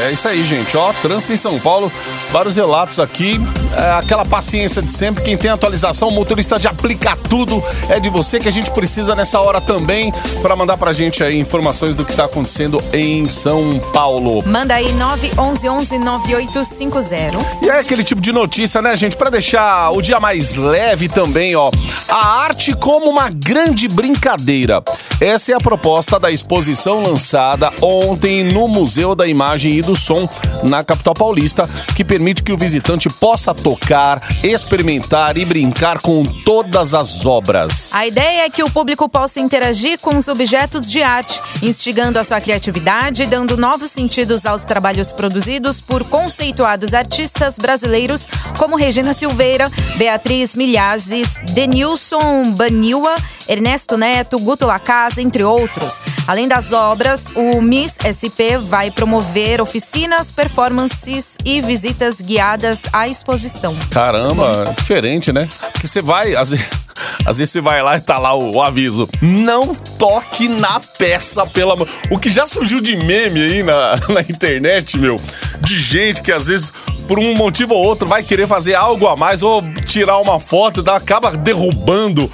É 0.07 0.11
isso 0.11 0.27
aí, 0.27 0.43
gente. 0.43 0.75
Ó, 0.79 0.95
trânsito 0.95 1.35
em 1.35 1.37
São 1.37 1.61
Paulo, 1.61 1.93
vários 2.33 2.57
relatos 2.57 2.99
aqui. 2.99 3.39
É, 3.77 3.91
aquela 3.99 4.25
paciência 4.25 4.81
de 4.81 4.91
sempre. 4.91 5.23
Quem 5.23 5.37
tem 5.37 5.51
atualização, 5.51 6.11
motorista 6.11 6.59
de 6.59 6.67
aplicar 6.67 7.19
tudo, 7.29 7.63
é 7.91 8.01
de 8.01 8.09
você 8.09 8.41
que 8.41 8.49
a 8.49 8.51
gente 8.51 8.71
precisa 8.71 9.15
nessa 9.15 9.39
hora 9.41 9.61
também 9.61 10.11
para 10.41 10.57
mandar 10.57 10.79
pra 10.79 10.95
gente 10.95 11.23
aí 11.23 11.39
informações 11.39 11.95
do 11.95 12.03
que 12.03 12.17
tá 12.17 12.25
acontecendo 12.25 12.83
em 12.95 13.29
São 13.29 13.69
Paulo. 13.93 14.43
Manda 14.47 14.73
aí 14.73 14.89
911-9850. 15.37 17.33
E 17.61 17.69
é 17.69 17.81
aquele 17.81 18.03
tipo 18.03 18.23
de 18.23 18.33
notícia, 18.33 18.81
né, 18.81 18.97
gente? 18.97 19.17
Pra 19.17 19.29
deixar 19.29 19.91
o 19.91 20.01
dia 20.01 20.19
mais 20.19 20.55
leve 20.55 21.11
também, 21.11 21.55
ó. 21.55 21.71
A 22.09 22.39
arte 22.41 22.73
como 22.73 23.11
uma 23.11 23.29
grande 23.29 23.87
brincadeira. 23.87 24.83
Essa 25.21 25.53
é 25.53 25.55
a 25.55 25.59
proposta 25.59 26.21
da 26.21 26.31
exposição 26.31 27.03
lançada 27.03 27.73
ontem 27.81 28.45
no 28.45 28.69
Museu 28.69 29.15
da 29.15 29.27
Imagem 29.27 29.79
e 29.79 29.81
do 29.81 29.97
Som, 29.97 30.29
na 30.63 30.85
capital 30.85 31.15
paulista, 31.15 31.67
que 31.97 32.05
permite 32.05 32.43
que 32.43 32.53
o 32.53 32.59
visitante 32.59 33.09
possa 33.09 33.55
tocar, 33.55 34.21
experimentar 34.45 35.39
e 35.39 35.45
brincar 35.47 36.03
com 36.03 36.23
todas 36.23 36.93
as 36.93 37.25
obras. 37.25 37.95
A 37.95 38.07
ideia 38.07 38.45
é 38.45 38.51
que 38.51 38.63
o 38.63 38.71
público 38.71 39.09
possa 39.09 39.41
interagir 39.41 39.99
com 40.01 40.19
os 40.19 40.29
objetos 40.29 40.91
de 40.91 41.03
arte, 41.03 41.41
instigando 41.63 42.19
a 42.19 42.25
sua 42.25 42.39
criatividade 42.39 43.23
e 43.23 43.27
dando 43.27 43.57
novos 43.57 43.91
sentidos 43.91 44.45
aos 44.45 44.67
trabalhos 44.67 45.13
produzidos 45.13 45.81
por 45.81 46.05
conceituados 46.05 46.93
artistas 46.93 47.57
brasileiros 47.57 48.29
como 48.59 48.77
Regina 48.77 49.15
Silveira, 49.15 49.71
Beatriz 49.97 50.55
Milhazes, 50.55 51.37
Denilson 51.55 52.51
Baniwa, 52.51 53.15
Ernesto 53.49 53.97
Neto, 53.97 54.39
Guto 54.39 54.67
Lacasa, 55.07 55.23
entre 55.23 55.43
outros. 55.45 56.03
Além 56.27 56.49
das 56.49 56.73
obras, 56.73 57.31
o 57.35 57.61
Miss 57.63 57.95
SP 58.03 58.59
vai 58.61 58.91
promover 58.91 59.61
oficinas, 59.61 60.31
performances 60.31 61.37
e 61.45 61.61
visitas 61.61 62.21
guiadas 62.21 62.81
à 62.93 63.07
exposição. 63.07 63.77
Caramba, 63.91 64.75
diferente, 64.77 65.33
né? 65.33 65.49
Porque 65.73 65.87
você 65.87 66.03
vai, 66.03 66.35
às 66.35 66.51
vezes, 66.51 66.69
às 67.25 67.39
vezes 67.39 67.53
você 67.53 67.61
vai 67.61 67.83
lá 67.83 67.97
e 67.97 68.01
tá 68.01 68.19
lá 68.19 68.35
o, 68.35 68.57
o 68.57 68.63
aviso: 68.63 69.09
não 69.23 69.75
toque 69.75 70.49
na 70.49 70.81
peça, 70.99 71.47
pela. 71.47 71.77
O 72.11 72.19
que 72.19 72.29
já 72.29 72.47
surgiu 72.47 72.81
de 72.81 72.97
meme 72.97 73.41
aí 73.41 73.63
na, 73.63 73.97
na 74.13 74.21
internet, 74.21 74.99
meu, 74.99 75.21
de 75.61 75.79
gente 75.79 76.23
que 76.23 76.33
às 76.33 76.47
vezes 76.47 76.73
por 77.07 77.21
um 77.21 77.35
motivo 77.37 77.73
ou 77.73 77.85
outro 77.85 78.09
vai 78.09 78.25
querer 78.25 78.49
fazer 78.49 78.75
algo 78.75 79.07
a 79.07 79.17
mais 79.17 79.41
ou 79.41 79.63
tirar 79.87 80.19
uma 80.19 80.41
foto, 80.41 80.83
tá, 80.83 80.97
acaba 80.97 81.31
derrubando 81.31 82.31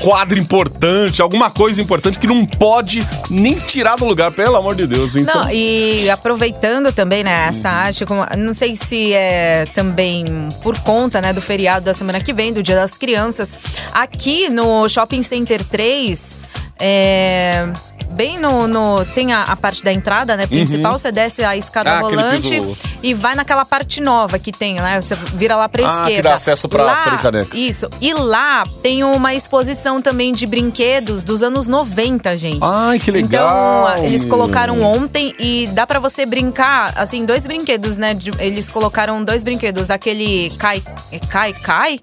quadro 0.00 0.38
importante, 0.38 1.20
alguma 1.22 1.50
coisa 1.50 1.80
importante 1.80 2.18
que 2.18 2.26
não 2.26 2.44
pode 2.46 3.00
nem 3.30 3.54
tirar 3.54 3.96
do 3.96 4.04
lugar, 4.04 4.30
pelo 4.32 4.56
amor 4.56 4.74
de 4.74 4.86
Deus. 4.86 5.16
Então, 5.16 5.44
Não, 5.44 5.50
e 5.50 6.08
aproveitando 6.10 6.92
também, 6.92 7.22
né, 7.22 7.48
essa 7.48 7.68
arte, 7.68 8.04
como- 8.06 8.26
não 8.38 8.52
sei 8.52 8.74
se 8.74 9.12
é 9.12 9.66
também 9.74 10.24
por 10.62 10.78
conta, 10.80 11.20
né, 11.20 11.32
do 11.32 11.40
feriado 11.40 11.84
da 11.84 11.94
semana 11.94 12.20
que 12.20 12.32
vem, 12.32 12.52
do 12.52 12.62
Dia 12.62 12.76
das 12.76 12.96
Crianças, 12.96 13.58
aqui 13.92 14.48
no 14.48 14.88
Shopping 14.88 15.22
Center 15.22 15.62
3, 15.64 16.36
é, 16.78 17.68
bem 18.10 18.38
no, 18.38 18.66
no- 18.68 19.04
tem 19.06 19.32
a, 19.32 19.42
a 19.44 19.56
parte 19.56 19.82
da 19.82 19.92
entrada, 19.92 20.36
né, 20.36 20.46
principal, 20.46 20.96
você 20.98 21.10
desce 21.12 21.44
a 21.44 21.56
escada 21.56 21.90
Uhum. 21.90 22.20
Ah, 22.20 22.30
piso- 22.32 22.76
e 23.02 23.14
vai 23.14 23.34
naquela 23.34 23.64
parte 23.64 24.00
nova 24.00 24.38
que 24.38 24.52
tem, 24.52 24.74
né, 24.80 25.00
você 25.00 25.14
vira 25.34 25.56
lá 25.56 25.68
pra 25.68 25.84
Ah, 25.86 25.88
que 25.88 26.00
esquerda. 26.10 26.28
dá 26.30 26.34
acesso 26.34 26.68
pra 26.68 26.82
lá, 26.84 26.96
Fricaneca. 26.96 27.56
Isso, 27.56 27.88
e 28.00 28.12
lá 28.14 28.64
tem 28.82 29.02
uma 29.04 29.34
exposição 29.34 30.00
também 30.00 30.32
de 30.32 30.46
brinquedos 30.46 31.24
dos 31.24 31.42
anos 31.42 31.66
90, 31.68 32.36
gente. 32.36 32.58
Ai, 32.62 32.98
que 32.98 33.10
legal, 33.10 33.88
Então, 33.92 34.04
eles 34.04 34.24
colocaram 34.24 34.80
ontem 34.82 35.34
e 35.38 35.68
dá 35.72 35.86
pra 35.86 35.98
você 35.98 36.24
brincar, 36.26 36.92
assim, 36.96 37.24
dois 37.24 37.46
brinquedos, 37.46 37.96
né? 37.98 38.14
de- 38.14 38.30
eles 38.38 38.68
colocaram 38.68 39.22
dois 39.24 39.42
brinquedos. 39.42 39.90
Aquele 39.90 40.50
cai, 40.58 40.82
é 41.12 41.18
cai, 41.18 41.52
cai. 41.52 42.00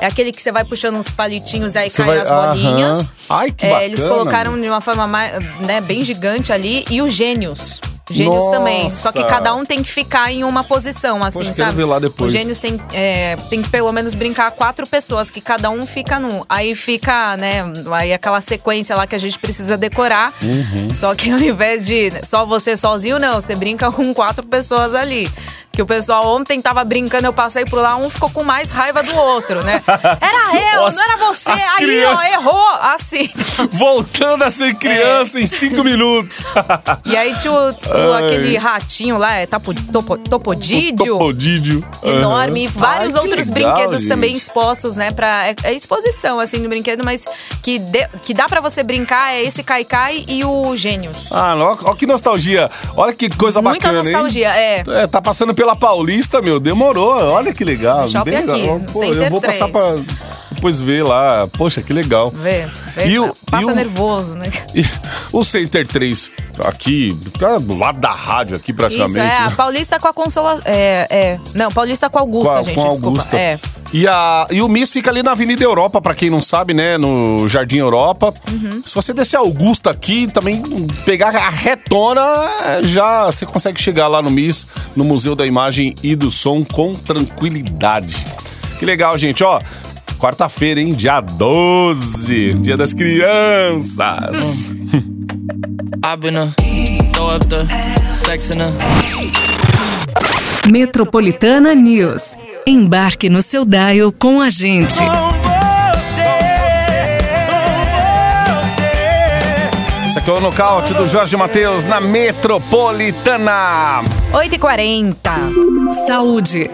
É 0.00 0.06
aquele 0.06 0.32
que 0.32 0.40
você 0.40 0.50
vai 0.50 0.64
puxando 0.64 0.96
uns 0.96 1.10
palitinhos 1.10 1.76
aí 1.76 1.90
caem 1.90 2.08
vai- 2.08 2.18
as 2.20 2.30
bolinhas. 2.30 2.98
Aham. 2.98 3.08
Ai, 3.28 3.50
que 3.52 3.66
É, 3.66 3.84
Eles 3.84 4.00
bacana, 4.00 4.18
colocaram 4.18 4.52
meu. 4.52 4.62
de 4.62 4.68
uma 4.68 4.80
forma 4.80 5.06
mais, 5.06 5.39
né, 5.60 5.80
bem 5.80 6.02
gigante 6.02 6.52
ali. 6.52 6.84
E 6.90 7.02
os 7.02 7.12
gênios. 7.12 7.80
Gênios 8.10 8.42
Nossa. 8.44 8.58
também. 8.58 8.90
Só 8.90 9.12
que 9.12 9.22
cada 9.24 9.54
um 9.54 9.64
tem 9.64 9.82
que 9.82 9.90
ficar 9.90 10.32
em 10.32 10.42
uma 10.44 10.64
posição, 10.64 11.22
assim, 11.22 11.38
Poxa, 11.38 11.54
sabe? 11.54 11.76
ver 11.76 11.84
lá 11.84 11.98
depois. 11.98 12.32
Os 12.32 12.38
gênios 12.38 12.58
tem, 12.58 12.80
é, 12.92 13.36
tem 13.48 13.62
que 13.62 13.68
pelo 13.68 13.92
menos 13.92 14.14
brincar 14.14 14.50
quatro 14.50 14.86
pessoas, 14.86 15.30
que 15.30 15.40
cada 15.40 15.70
um 15.70 15.86
fica 15.86 16.18
num. 16.18 16.42
Aí 16.48 16.74
fica, 16.74 17.36
né? 17.36 17.62
Aí 17.92 18.12
aquela 18.12 18.40
sequência 18.40 18.96
lá 18.96 19.06
que 19.06 19.14
a 19.14 19.18
gente 19.18 19.38
precisa 19.38 19.76
decorar. 19.76 20.32
Uhum. 20.42 20.94
Só 20.94 21.14
que 21.14 21.30
ao 21.30 21.38
invés 21.38 21.86
de 21.86 22.10
só 22.24 22.44
você 22.44 22.76
sozinho, 22.76 23.18
não. 23.18 23.40
Você 23.40 23.54
brinca 23.54 23.90
com 23.92 24.12
quatro 24.12 24.44
pessoas 24.44 24.94
ali. 24.94 25.28
Que 25.72 25.80
o 25.80 25.86
pessoal 25.86 26.26
ontem 26.36 26.60
tava 26.60 26.82
brincando, 26.84 27.26
eu 27.26 27.32
passei 27.32 27.64
por 27.64 27.78
lá, 27.80 27.94
um 27.96 28.10
ficou 28.10 28.28
com 28.30 28.42
mais 28.42 28.70
raiva 28.72 29.02
do 29.04 29.14
outro, 29.16 29.62
né? 29.64 29.80
Era 30.20 30.74
eu, 30.74 30.84
As- 30.86 30.96
não 30.96 31.02
era 31.04 31.16
você. 31.18 31.50
Aí, 31.50 31.60
ó, 31.72 31.76
crianças. 31.76 32.32
errou. 32.32 32.68
Assim. 32.80 33.30
voltando 33.72 34.42
a 34.42 34.50
ser 34.50 34.74
criança 34.74 35.38
em 35.40 35.46
cinco 35.46 35.84
minutos. 35.84 36.44
E 37.04 37.16
aí 37.16 37.36
tinha 37.38 37.52
o- 37.52 37.70
o- 37.70 38.12
aquele 38.14 38.56
ratinho 38.56 39.16
lá, 39.16 39.34
é 39.36 39.46
tapo, 39.46 39.72
topo, 39.92 40.16
topodídio. 40.18 41.12
Topodídio. 41.14 41.84
enorme 42.02 42.64
e 42.64 42.66
Aham. 42.66 42.74
vários 42.76 43.14
Ai, 43.14 43.20
outros 43.22 43.48
legal, 43.48 43.72
brinquedos 43.74 44.00
gente. 44.00 44.08
também 44.08 44.34
expostos, 44.34 44.96
né, 44.96 45.10
para 45.12 45.48
é, 45.48 45.54
é 45.64 45.72
exposição 45.74 46.38
assim 46.40 46.62
do 46.62 46.68
brinquedo, 46.68 47.02
mas 47.04 47.24
que 47.62 47.78
dê- 47.78 48.08
que 48.22 48.34
dá 48.34 48.46
pra 48.46 48.60
você 48.60 48.82
brincar 48.82 49.34
é 49.34 49.42
esse 49.42 49.62
Kai 49.62 49.84
Kai 49.84 50.24
e 50.28 50.44
o 50.44 50.74
Gênios. 50.76 51.32
Ah, 51.32 51.54
ó, 51.56 51.76
ó 51.90 51.94
que 51.94 52.06
nostalgia. 52.06 52.70
Olha 52.96 53.12
que 53.12 53.28
coisa 53.30 53.62
Muita 53.62 53.88
bacana, 53.88 54.02
nostalgia, 54.02 54.48
hein? 54.48 54.84
é. 54.88 55.02
É, 55.02 55.06
tá 55.06 55.20
passando 55.22 55.54
pela 55.60 55.76
Paulista, 55.76 56.40
meu, 56.40 56.58
demorou. 56.58 57.10
Olha 57.12 57.52
que 57.52 57.62
legal. 57.62 58.08
Shopping 58.08 58.30
bem 58.30 58.38
aqui, 58.38 58.50
legal. 58.52 58.78
no 58.78 58.86
Pô, 58.86 59.04
eu 59.04 59.28
vou 59.30 59.42
passar 59.42 59.68
3. 59.68 59.72
pra 59.72 59.94
depois 60.52 60.80
ver 60.80 61.02
lá. 61.04 61.46
Poxa, 61.52 61.82
que 61.82 61.92
legal. 61.92 62.30
Vê, 62.30 62.66
vê 62.96 63.06
E 63.08 63.18
o- 63.18 63.34
passa 63.50 63.62
e 63.62 63.66
o- 63.66 63.74
nervoso, 63.74 64.34
né? 64.36 64.46
O 65.30 65.44
Center 65.44 65.86
3 65.86 66.30
aqui, 66.64 67.16
do 67.62 67.76
lado 67.76 68.00
da 68.00 68.12
rádio 68.12 68.56
aqui 68.56 68.72
praticamente. 68.72 69.12
Isso, 69.12 69.20
é, 69.20 69.36
a 69.36 69.50
né? 69.50 69.54
Paulista 69.56 69.98
com 69.98 70.08
a 70.08 70.12
Consola... 70.12 70.60
É, 70.64 71.06
é. 71.10 71.40
Não, 71.54 71.70
Paulista 71.70 72.08
com 72.10 72.18
a 72.18 72.20
Augusta, 72.20 72.52
com 72.52 72.58
a, 72.58 72.62
gente, 72.62 72.74
com 72.74 72.82
a. 72.82 72.88
Augusta. 72.88 73.36
É. 73.36 73.60
E, 73.92 74.06
a, 74.06 74.46
e 74.50 74.62
o 74.62 74.68
Miss 74.68 74.90
fica 74.90 75.10
ali 75.10 75.22
na 75.22 75.32
Avenida 75.32 75.64
Europa, 75.64 76.00
pra 76.00 76.14
quem 76.14 76.30
não 76.30 76.40
sabe, 76.40 76.72
né? 76.72 76.96
No 76.96 77.48
Jardim 77.48 77.78
Europa. 77.78 78.32
Uhum. 78.50 78.82
Se 78.84 78.94
você 78.94 79.12
descer 79.12 79.36
a 79.36 79.40
Augusta 79.40 79.90
aqui, 79.90 80.28
também 80.28 80.62
pegar 81.04 81.34
a 81.34 81.50
retona, 81.50 82.22
já 82.82 83.26
você 83.26 83.44
consegue 83.44 83.80
chegar 83.80 84.06
lá 84.06 84.22
no 84.22 84.30
Miss, 84.30 84.66
no 84.94 85.04
Museu 85.04 85.34
da 85.34 85.44
Imagem 85.44 85.94
e 86.02 86.14
do 86.14 86.30
Som, 86.30 86.64
com 86.64 86.94
tranquilidade. 86.94 88.14
Que 88.78 88.86
legal, 88.86 89.18
gente. 89.18 89.42
Ó, 89.42 89.58
quarta-feira, 90.18 90.80
hein? 90.80 90.92
Dia 90.92 91.20
12, 91.20 92.54
Dia 92.54 92.76
das 92.76 92.92
Crianças. 92.92 94.70
I've 96.12 96.20
been 96.20 96.36
a 96.36 96.46
throw 97.12 97.28
up 97.28 97.48
the 97.48 97.64
sex 98.10 98.50
in 98.50 98.58
Metropolitana 100.68 101.72
News. 101.72 102.36
Embarque 102.66 103.28
no 103.28 103.40
seu 103.40 103.64
dial 103.64 104.10
com 104.10 104.40
a 104.40 104.50
gente. 104.50 105.00
Esse 110.08 110.18
aqui 110.18 110.30
é 110.30 110.32
o 110.32 110.40
nocaute 110.40 110.94
do 110.94 111.06
Jorge 111.06 111.36
Matheus 111.36 111.84
na 111.84 112.00
Metropolitana. 112.00 114.02
8h40. 114.32 115.14
Saúde. 116.08 116.68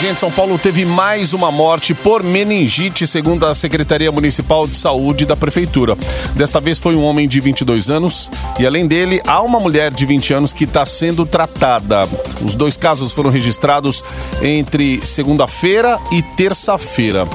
Gente, 0.00 0.20
São 0.20 0.30
Paulo 0.30 0.56
teve 0.56 0.84
mais 0.84 1.32
uma 1.32 1.50
morte 1.50 1.92
por 1.92 2.22
meningite, 2.22 3.04
segundo 3.04 3.44
a 3.44 3.52
Secretaria 3.52 4.12
Municipal 4.12 4.64
de 4.64 4.76
Saúde 4.76 5.26
da 5.26 5.34
Prefeitura. 5.34 5.96
Desta 6.36 6.60
vez 6.60 6.78
foi 6.78 6.94
um 6.94 7.02
homem 7.02 7.26
de 7.26 7.40
22 7.40 7.90
anos 7.90 8.30
e, 8.60 8.66
além 8.66 8.86
dele, 8.86 9.20
há 9.26 9.42
uma 9.42 9.58
mulher 9.58 9.90
de 9.90 10.06
20 10.06 10.34
anos 10.34 10.52
que 10.52 10.62
está 10.62 10.86
sendo 10.86 11.26
tratada. 11.26 12.08
Os 12.44 12.54
dois 12.54 12.76
casos 12.76 13.12
foram 13.12 13.28
registrados 13.28 14.04
entre 14.40 15.04
segunda-feira 15.04 15.98
e 16.12 16.22
terça-feira. 16.22 17.26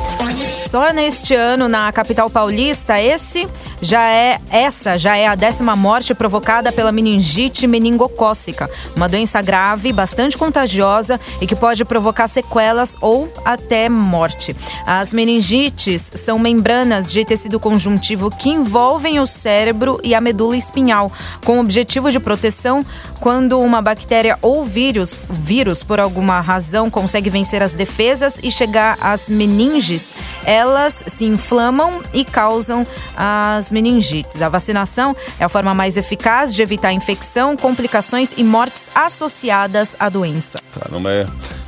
Só 0.69 0.93
neste 0.93 1.35
ano, 1.35 1.67
na 1.67 1.91
capital 1.91 2.29
paulista, 2.29 2.99
esse 2.99 3.45
já 3.83 4.09
é 4.09 4.39
essa 4.49 4.97
já 4.97 5.17
é 5.17 5.27
a 5.27 5.35
décima 5.35 5.75
morte 5.75 6.15
provocada 6.15 6.71
pela 6.71 6.91
meningite 6.91 7.67
meningocócica, 7.67 8.69
uma 8.95 9.09
doença 9.09 9.41
grave, 9.41 9.91
bastante 9.91 10.37
contagiosa 10.37 11.19
e 11.41 11.45
que 11.45 11.55
pode 11.55 11.83
provocar 11.83 12.27
sequelas 12.27 12.97
ou 13.01 13.31
até 13.43 13.89
morte. 13.89 14.55
As 14.85 15.13
meningites 15.13 16.09
são 16.15 16.39
membranas 16.39 17.11
de 17.11 17.25
tecido 17.25 17.59
conjuntivo 17.59 18.29
que 18.29 18.49
envolvem 18.49 19.19
o 19.19 19.27
cérebro 19.27 19.99
e 20.03 20.15
a 20.15 20.21
medula 20.21 20.55
espinhal, 20.55 21.11
com 21.43 21.57
o 21.57 21.59
objetivo 21.59 22.09
de 22.09 22.19
proteção 22.19 22.85
quando 23.19 23.59
uma 23.59 23.81
bactéria 23.81 24.37
ou 24.41 24.65
vírus, 24.65 25.15
vírus 25.29 25.81
por 25.83 25.99
alguma 25.99 26.39
razão 26.41 26.89
consegue 26.89 27.29
vencer 27.29 27.61
as 27.63 27.73
defesas 27.73 28.37
e 28.43 28.51
chegar 28.51 28.97
às 28.99 29.29
meninges, 29.29 30.13
elas 30.45 31.03
se 31.07 31.25
inflamam 31.25 32.01
e 32.13 32.23
causam 32.23 32.85
as 33.15 33.71
meningites. 33.71 34.41
A 34.41 34.49
vacinação 34.49 35.15
é 35.39 35.43
a 35.43 35.49
forma 35.49 35.73
mais 35.73 35.97
eficaz 35.97 36.53
de 36.53 36.61
evitar 36.61 36.93
infecção, 36.93 37.55
complicações 37.55 38.33
e 38.37 38.43
mortes 38.43 38.89
associadas 38.93 39.95
à 39.99 40.09
doença. 40.09 40.59
Caramba, 40.73 41.11
é. 41.11 41.25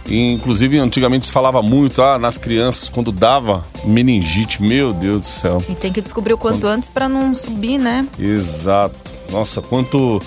Inclusive, 0.08 0.78
antigamente 0.78 1.26
se 1.26 1.32
falava 1.32 1.62
muito 1.62 2.02
ah, 2.02 2.20
nas 2.20 2.38
crianças 2.38 2.90
quando 2.90 3.12
dava 3.12 3.66
meningite. 3.84 4.62
Meu 4.62 4.92
Deus 4.92 5.22
do 5.22 5.26
céu. 5.26 5.58
E 5.68 5.74
tem 5.74 5.92
que 5.92 6.02
descobrir 6.02 6.34
o 6.34 6.38
quanto 6.38 6.68
antes 6.68 6.92
para 6.92 7.10
não 7.10 7.34
subir, 7.34 7.80
né? 7.80 8.08
Exato. 8.20 8.96
Nossa, 9.32 9.62
quanto. 9.62 10.22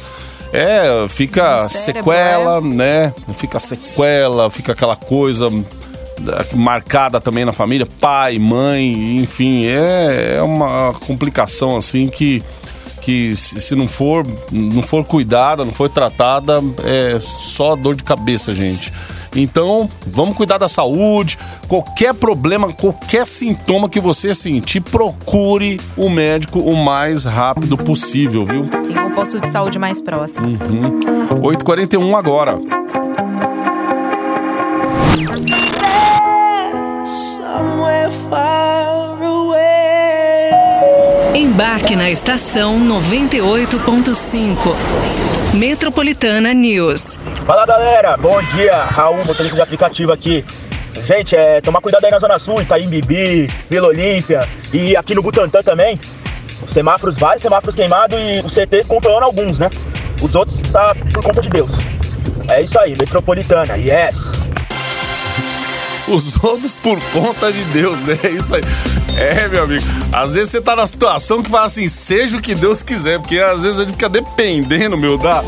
É, 0.53 1.07
fica 1.11 1.69
cérebro, 1.69 2.11
sequela, 2.11 2.61
né? 2.61 3.13
Fica 3.35 3.59
sequela, 3.59 4.51
fica 4.51 4.73
aquela 4.73 4.97
coisa 4.97 5.49
marcada 6.55 7.21
também 7.21 7.45
na 7.45 7.53
família, 7.53 7.87
pai, 8.01 8.39
mãe, 8.39 9.17
enfim, 9.19 9.67
é, 9.67 10.37
é 10.37 10.43
uma 10.43 10.93
complicação 11.07 11.77
assim 11.77 12.09
que, 12.09 12.43
que 13.03 13.37
se 13.37 13.75
não 13.75 13.89
for, 13.89 14.27
não 14.53 14.83
for 14.83 15.05
cuidada, 15.05 15.65
não 15.65 15.73
for 15.73 15.89
tratada, 15.89 16.63
é 16.85 17.19
só 17.21 17.75
dor 17.77 17.97
de 17.97 18.03
cabeça, 18.03 18.55
gente. 18.55 18.93
Então, 19.37 19.89
vamos 20.07 20.37
cuidar 20.37 20.59
da 20.59 20.69
saúde. 20.69 21.39
Qualquer 21.69 22.15
problema, 22.15 22.73
qualquer 22.73 23.27
sintoma 23.27 23.89
que 23.89 24.01
você 24.01 24.35
sentir, 24.35 24.81
procure 24.81 25.81
o 25.97 26.09
médico 26.09 26.59
o 26.59 26.77
mais 26.77 27.25
rápido 27.25 27.77
possível, 27.77 28.45
viu? 28.47 28.65
Sim, 28.83 28.99
um 28.99 29.11
posto 29.11 29.41
de 29.41 29.51
saúde 29.51 29.79
mais 29.79 30.01
próximo. 30.01 30.47
Uhum. 30.47 31.01
8h41 31.43 32.19
agora. 32.19 32.59
Embarque 41.35 41.97
na 41.97 42.11
estação 42.11 42.79
98.5. 42.81 44.77
Metropolitana 45.55 46.53
News. 46.53 47.19
Fala 47.47 47.65
galera, 47.65 48.17
bom 48.17 48.41
dia, 48.55 48.77
Raul, 48.85 49.25
motorista 49.25 49.55
de 49.55 49.61
aplicativo 49.63 50.13
aqui. 50.13 50.45
Gente, 51.07 51.35
é 51.35 51.61
tomar 51.63 51.81
cuidado 51.81 52.05
aí 52.05 52.11
na 52.11 52.19
Zona 52.19 52.39
Sul, 52.39 52.61
Itaim 52.61 52.89
Bibi, 52.89 53.47
Vila 53.71 53.89
Olímpia 53.89 54.47
e 54.75 54.95
aqui 54.95 55.15
no 55.15 55.23
Butantã 55.23 55.63
também. 55.63 55.99
Os 56.63 56.71
semáforos, 56.71 57.17
vários 57.17 57.43
semáforos 57.43 57.75
queimados 57.75 58.19
e 58.19 58.41
os 58.45 58.53
CTs 58.53 58.87
controlando 58.87 59.25
alguns, 59.25 59.59
né? 59.59 59.71
Os 60.21 60.35
outros 60.35 60.61
tá 60.71 60.95
por 61.15 61.23
conta 61.23 61.41
de 61.41 61.49
Deus. 61.49 61.71
É 62.51 62.61
isso 62.63 62.79
aí, 62.79 62.95
Metropolitana, 62.97 63.77
yes! 63.77 64.48
Os 66.11 66.43
outros 66.43 66.75
por 66.75 66.99
conta 67.13 67.53
de 67.53 67.63
Deus, 67.65 67.99
é 68.09 68.31
isso 68.31 68.55
aí. 68.55 68.63
É, 69.17 69.49
meu 69.49 69.65
amigo. 69.65 69.85
Às 70.13 70.35
vezes 70.35 70.51
você 70.51 70.61
tá 70.61 70.75
na 70.77 70.87
situação 70.87 71.43
que 71.43 71.51
fala 71.51 71.67
assim, 71.67 71.87
seja 71.89 72.37
o 72.37 72.41
que 72.41 72.55
Deus 72.55 72.83
quiser, 72.83 73.19
porque 73.19 73.39
às 73.39 73.63
vezes 73.63 73.81
a 73.81 73.83
gente 73.85 73.93
fica 73.93 74.09
dependendo, 74.09 74.97
meu, 74.97 75.19
da 75.19 75.43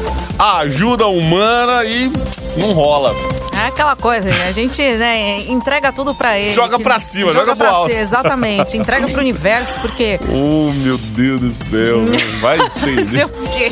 ajuda 0.58 1.06
humana 1.06 1.84
e 1.84 2.10
não 2.56 2.72
rola. 2.72 3.14
É 3.62 3.66
aquela 3.66 3.94
coisa, 3.94 4.28
a 4.48 4.52
gente 4.52 4.80
né, 4.82 5.40
entrega 5.42 5.92
tudo 5.92 6.14
pra 6.14 6.38
ele. 6.38 6.54
Joga 6.54 6.78
pra 6.78 6.98
cima, 6.98 7.30
joga 7.32 7.54
pro 7.54 7.56
pra 7.56 7.68
alto. 7.70 7.90
cima, 7.90 8.00
exatamente. 8.02 8.76
entrega 8.76 9.06
pro 9.08 9.20
universo, 9.20 9.78
porque. 9.80 10.18
Oh, 10.32 10.72
meu 10.82 10.96
Deus 10.98 11.40
do 11.40 11.52
céu. 11.52 12.04
Vai 12.40 12.58
Fazer 12.74 12.90
entender. 12.92 13.24
o 13.26 13.28
quê? 13.50 13.70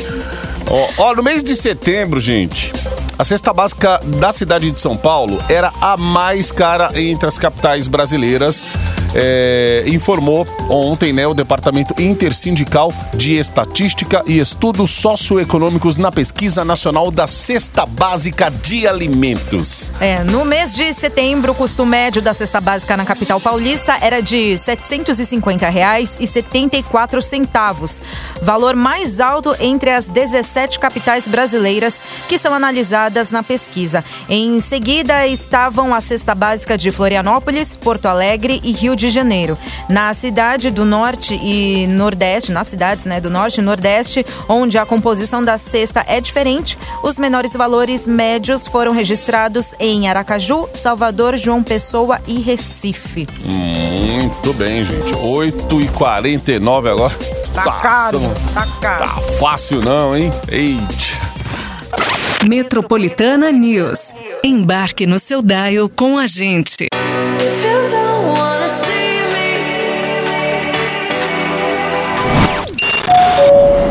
Ó, 0.69 0.87
ó, 1.09 1.15
no 1.15 1.23
mês 1.23 1.43
de 1.43 1.55
setembro, 1.55 2.19
gente, 2.19 2.71
a 3.19 3.25
cesta 3.25 3.51
básica 3.51 3.99
da 4.17 4.31
cidade 4.31 4.71
de 4.71 4.79
São 4.79 4.95
Paulo 4.95 5.37
era 5.49 5.73
a 5.81 5.97
mais 5.97 6.53
cara 6.53 6.89
entre 6.97 7.27
as 7.27 7.37
capitais 7.37 7.85
brasileiras. 7.85 8.77
É, 9.15 9.83
informou 9.87 10.45
ontem 10.69 11.13
né, 11.13 11.25
o 11.25 11.33
Departamento 11.33 11.99
Intersindical 12.01 12.93
de 13.15 13.35
Estatística 13.35 14.21
e 14.25 14.39
Estudos 14.39 14.91
Socioeconômicos 14.91 15.95
na 15.97 16.09
Pesquisa 16.11 16.63
Nacional 16.63 17.09
da 17.11 17.27
Cesta 17.27 17.85
Básica 17.85 18.49
de 18.49 18.87
Alimentos. 18.87 19.91
É, 19.99 20.23
no 20.23 20.45
mês 20.45 20.73
de 20.75 20.93
setembro, 20.93 21.51
o 21.53 21.55
custo 21.55 21.83
médio 21.85 22.21
da 22.21 22.33
cesta 22.33 22.61
básica 22.61 22.95
na 22.95 23.05
capital 23.05 23.39
paulista 23.39 23.97
era 24.01 24.21
de 24.21 24.51
R$ 24.51 24.55
750,74 24.55 27.21
centavos, 27.21 28.01
valor 28.41 28.75
mais 28.75 29.19
alto 29.19 29.55
entre 29.59 29.89
as 29.89 30.05
17 30.05 30.77
capitais 30.79 31.27
brasileiras 31.27 32.01
que 32.27 32.37
são 32.37 32.53
analisadas 32.53 33.31
na 33.31 33.41
pesquisa. 33.41 34.05
Em 34.27 34.59
seguida 34.59 35.25
estavam 35.25 35.91
a 35.93 36.01
cesta 36.01 36.35
básica 36.35 36.77
de 36.77 36.91
Florianópolis, 36.91 37.75
Porto 37.75 38.07
Alegre 38.07 38.61
e 38.63 38.71
Rio 38.71 38.95
de 38.95 38.98
Janeiro. 39.07 39.57
Na 39.87 40.13
cidade 40.13 40.71
do 40.71 40.83
Norte 40.83 41.35
e 41.35 41.87
Nordeste, 41.87 42.51
nas 42.51 42.67
cidades 42.67 43.05
né, 43.05 43.21
do 43.21 43.29
Norte 43.29 43.59
e 43.59 43.63
Nordeste, 43.63 44.25
onde 44.49 44.77
a 44.77 44.85
composição 44.85 45.41
da 45.43 45.57
cesta 45.57 46.03
é 46.07 46.19
diferente, 46.19 46.77
os 47.03 47.19
menores 47.19 47.53
valores 47.53 48.07
médios 48.07 48.67
foram 48.67 48.91
registrados 48.91 49.73
em 49.79 50.09
Aracaju, 50.09 50.67
Salvador, 50.73 51.37
João 51.37 51.63
Pessoa 51.63 52.19
e 52.27 52.39
Recife. 52.41 53.27
Muito 53.45 54.53
bem, 54.53 54.83
gente. 54.83 55.13
8h49 55.13 56.91
agora. 56.91 57.13
Tá 57.53 57.65
Nossa, 57.65 57.79
caro, 57.79 58.19
mano. 58.21 58.33
tá 58.53 58.67
caro. 58.81 59.05
Tá 59.05 59.21
fácil 59.39 59.81
não, 59.81 60.17
hein? 60.17 60.31
Eita. 60.49 61.29
Metropolitana 62.47 63.51
News. 63.51 64.13
Embarque 64.43 65.05
no 65.05 65.19
seu 65.19 65.41
dial 65.41 65.89
com 65.89 66.17
a 66.17 66.25
gente. 66.25 66.87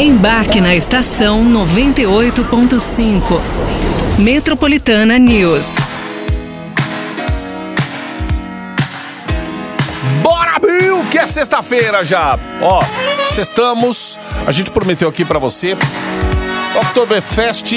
Embarque 0.01 0.61
na 0.61 0.77
estação 0.77 1.45
98.5. 1.45 3.41
Metropolitana 4.17 5.19
News. 5.19 5.75
Bora, 10.23 10.61
Bill, 10.61 11.05
que 11.11 11.19
é 11.19 11.27
sexta-feira 11.27 12.05
já. 12.05 12.39
Ó, 12.61 12.81
sextamos. 13.35 14.21
A 14.47 14.53
gente 14.53 14.71
prometeu 14.71 15.09
aqui 15.09 15.25
pra 15.25 15.41
você. 15.41 15.77
Oktoberfest 16.79 17.73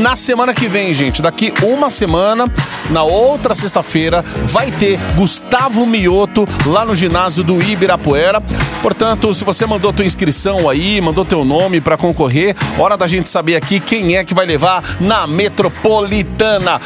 na 0.00 0.14
semana 0.14 0.54
que 0.54 0.68
vem, 0.68 0.94
gente. 0.94 1.20
Daqui 1.20 1.52
uma 1.62 1.90
semana, 1.90 2.46
na 2.88 3.02
outra 3.02 3.52
sexta-feira, 3.54 4.24
vai 4.44 4.70
ter 4.70 4.96
Gustavo 5.16 5.84
Mioto 5.84 6.48
lá 6.66 6.84
no 6.84 6.94
ginásio 6.94 7.42
do 7.42 7.60
Ibirapuera. 7.60 8.40
Portanto, 8.80 9.34
se 9.34 9.44
você 9.44 9.66
mandou 9.66 9.92
tua 9.92 10.04
inscrição 10.04 10.68
aí, 10.68 11.00
mandou 11.00 11.24
teu 11.24 11.44
nome 11.44 11.80
pra 11.80 11.96
concorrer, 11.96 12.54
hora 12.78 12.96
da 12.96 13.08
gente 13.08 13.28
saber 13.28 13.56
aqui 13.56 13.80
quem 13.80 14.16
é 14.16 14.24
que 14.24 14.34
vai 14.34 14.46
levar 14.46 14.84
na 15.00 15.26
Metropolitana. 15.26 16.80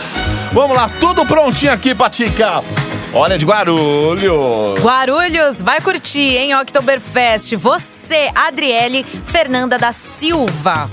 Vamos 0.53 0.75
lá, 0.75 0.91
tudo 0.99 1.27
prontinho 1.27 1.73
aqui, 1.73 1.95
Patica. 1.95 2.63
Olha 3.13 3.39
de 3.39 3.45
Guarulhos. 3.45 4.83
Guarulhos, 4.83 5.61
vai 5.61 5.83
curtir, 5.83 6.37
hein, 6.39 6.55
Oktoberfest. 6.57 7.55
Você, 7.57 8.31
Adriele 8.35 9.05
Fernanda 9.27 9.79
da 9.79 9.93
Silva. 9.93 10.89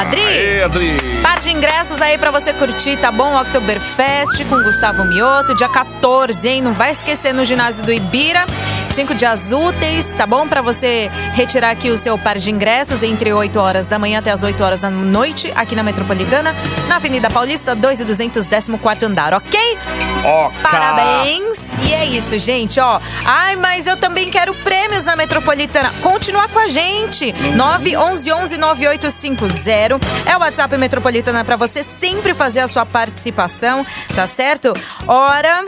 Adri, 0.00 0.20
Aê, 0.20 0.62
Adri. 0.62 0.96
par 1.22 1.38
de 1.40 1.50
ingressos 1.50 2.00
aí 2.00 2.16
pra 2.16 2.30
você 2.30 2.52
curtir, 2.52 2.96
tá 2.96 3.10
bom? 3.10 3.40
Oktoberfest 3.40 4.44
com 4.48 4.56
Gustavo 4.62 5.04
Mioto, 5.04 5.54
dia 5.54 5.68
14, 5.68 6.48
hein? 6.48 6.62
Não 6.62 6.72
vai 6.72 6.90
esquecer 6.92 7.32
no 7.32 7.44
ginásio 7.44 7.82
do 7.84 7.92
Ibira. 7.92 8.44
Cinco 8.90 9.14
dias 9.14 9.50
úteis, 9.50 10.12
tá 10.14 10.26
bom? 10.26 10.46
Pra 10.46 10.60
você 10.60 11.10
retirar 11.34 11.70
aqui 11.70 11.90
o 11.90 11.96
seu 11.98 12.18
par 12.18 12.36
de 12.38 12.50
ingressos 12.50 13.02
entre 13.02 13.32
8 13.32 13.58
horas 13.58 13.86
da 13.86 13.98
manhã 13.98 14.18
até 14.18 14.30
as 14.30 14.42
8 14.42 14.62
horas 14.62 14.80
da 14.80 14.90
noite, 14.90 15.50
aqui 15.56 15.74
na 15.74 15.82
Metropolitana, 15.82 16.54
na 16.88 16.96
Avenida 16.96 17.30
Paulista, 17.30 17.74
2 17.74 18.00
e 18.00 18.04
200, 18.04 18.46
14 18.46 19.06
andar, 19.06 19.32
ok? 19.32 19.78
Ó, 20.24 20.50
Parabéns! 20.62 21.71
E 21.86 21.92
é 21.94 22.04
isso, 22.06 22.38
gente, 22.38 22.78
ó. 22.80 23.00
Ai, 23.24 23.56
mas 23.56 23.86
eu 23.86 23.96
também 23.96 24.30
quero 24.30 24.54
prêmios 24.54 25.04
na 25.04 25.16
Metropolitana. 25.16 25.92
Continua 26.02 26.48
com 26.48 26.58
a 26.58 26.68
gente. 26.68 27.32
911 27.54 28.56
9850 28.56 30.00
é 30.26 30.36
o 30.36 30.40
WhatsApp 30.40 30.76
Metropolitana 30.76 31.44
pra 31.44 31.56
você 31.56 31.82
sempre 31.82 32.34
fazer 32.34 32.60
a 32.60 32.68
sua 32.68 32.86
participação, 32.86 33.86
tá 34.14 34.26
certo? 34.26 34.72
Hora 35.06 35.64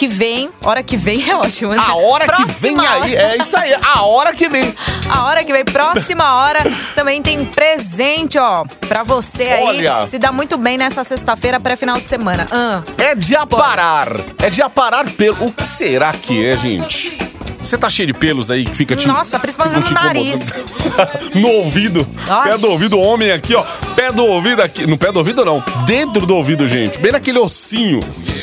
que 0.00 0.08
vem, 0.08 0.48
hora 0.64 0.82
que 0.82 0.96
vem 0.96 1.28
é 1.28 1.36
ótimo, 1.36 1.72
né? 1.72 1.76
A 1.78 1.94
hora 1.94 2.26
que 2.26 2.42
vem 2.46 2.74
Próxima 2.74 3.02
aí, 3.04 3.14
hora. 3.14 3.34
é 3.34 3.36
isso 3.36 3.54
aí, 3.54 3.74
a 3.74 4.02
hora 4.04 4.32
que 4.32 4.48
vem. 4.48 4.74
A 5.10 5.26
hora 5.26 5.44
que 5.44 5.52
vem, 5.52 5.62
próxima 5.62 6.36
hora, 6.36 6.60
também 6.94 7.20
tem 7.20 7.44
presente, 7.44 8.38
ó, 8.38 8.64
pra 8.88 9.02
você 9.02 9.42
aí 9.42 9.86
Olha. 9.86 10.06
se 10.06 10.18
dá 10.18 10.32
muito 10.32 10.56
bem 10.56 10.78
nessa 10.78 11.04
sexta-feira 11.04 11.60
pré-final 11.60 12.00
de 12.00 12.08
semana. 12.08 12.46
Ah. 12.50 12.82
É 12.96 13.14
de 13.14 13.36
aparar, 13.36 14.08
é 14.42 14.48
de 14.48 14.62
aparar 14.62 15.04
pelo. 15.10 15.44
O 15.44 15.52
que 15.52 15.66
será 15.66 16.14
que 16.14 16.46
é, 16.46 16.56
gente? 16.56 17.18
Você 17.62 17.76
tá 17.76 17.90
cheio 17.90 18.06
de 18.06 18.14
pelos 18.14 18.50
aí 18.50 18.64
que 18.64 18.74
fica 18.74 18.96
te. 18.96 19.06
Nossa, 19.06 19.38
principalmente 19.38 19.92
no 19.92 20.02
nariz. 20.02 20.40
no 21.36 21.48
ouvido. 21.48 22.08
Pé 22.44 22.56
do 22.56 22.70
ouvido, 22.70 22.98
homem 22.98 23.32
aqui, 23.32 23.54
ó. 23.54 23.62
Pé 23.94 24.10
do 24.10 24.24
ouvido 24.24 24.62
aqui. 24.62 24.86
No 24.86 24.96
pé 24.96 25.12
do 25.12 25.18
ouvido, 25.18 25.44
não. 25.44 25.62
Dentro 25.84 26.24
do 26.24 26.34
ouvido, 26.34 26.66
gente. 26.66 26.98
Bem 26.98 27.12
naquele 27.12 27.38
ossinho. 27.38 28.00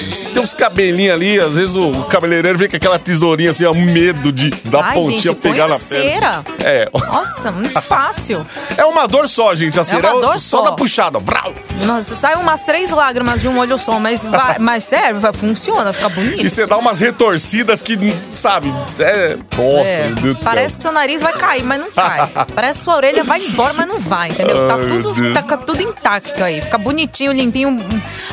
Tem 0.09 0.41
uns 0.41 0.53
cabelinhos 0.53 1.13
ali, 1.13 1.39
às 1.39 1.55
vezes 1.55 1.75
o 1.75 2.03
cabeleireiro 2.05 2.57
vem 2.57 2.69
com 2.69 2.75
aquela 2.75 2.97
tesourinha 2.99 3.51
assim, 3.51 3.65
ó, 3.65 3.73
medo 3.73 4.31
de 4.31 4.49
da 4.65 4.81
Ai, 4.85 4.93
pontinha 4.95 5.19
gente, 5.19 5.35
pegar 5.35 5.67
na 5.67 5.77
cera. 5.79 6.43
É. 6.63 6.89
Nossa, 6.93 7.51
muito 7.51 7.81
fácil. 7.81 8.45
É 8.77 8.85
uma 8.85 9.07
dor 9.07 9.27
só, 9.27 9.55
gente. 9.55 9.79
A 9.79 9.83
cera 9.83 10.09
é, 10.09 10.11
uma 10.11 10.21
dor 10.21 10.39
só 10.39 10.59
só. 10.59 10.63
da 10.65 10.71
puxada. 10.73 11.17
Vrau. 11.19 11.51
Nossa, 11.83 12.15
sai 12.15 12.35
umas 12.35 12.61
três 12.63 12.91
lágrimas 12.91 13.41
de 13.41 13.47
um 13.47 13.57
olho 13.57 13.77
só, 13.77 13.99
mas, 13.99 14.21
vai, 14.21 14.57
mas 14.59 14.83
sério, 14.83 15.19
vai- 15.19 15.33
funciona, 15.33 15.91
fica 15.91 16.09
bonito. 16.09 16.45
E 16.45 16.49
você 16.49 16.65
dá 16.67 16.77
umas 16.77 16.99
retorcidas 16.99 17.81
que, 17.81 17.97
sabe, 18.31 18.71
é. 18.99 19.35
Nossa, 19.57 19.89
É, 19.89 20.03
meu 20.09 20.15
Deus 20.15 20.37
do 20.37 20.43
parece 20.43 20.69
céu. 20.69 20.77
que 20.77 20.81
seu 20.83 20.91
nariz 20.91 21.21
vai 21.21 21.33
cair, 21.33 21.63
mas 21.63 21.79
não 21.79 21.91
cai. 21.91 22.27
Parece 22.53 22.79
que 22.79 22.85
sua 22.85 22.95
orelha 22.95 23.23
vai 23.23 23.39
embora, 23.39 23.73
mas 23.73 23.87
não 23.87 23.99
vai, 23.99 24.29
entendeu? 24.29 24.67
Tá 24.67 24.75
Ai, 24.75 24.85
tudo, 24.87 25.33
tá 25.33 25.57
tudo 25.57 25.81
intacto 25.83 26.43
aí. 26.43 26.61
Fica 26.61 26.77
bonitinho, 26.77 27.31
limpinho. 27.31 27.75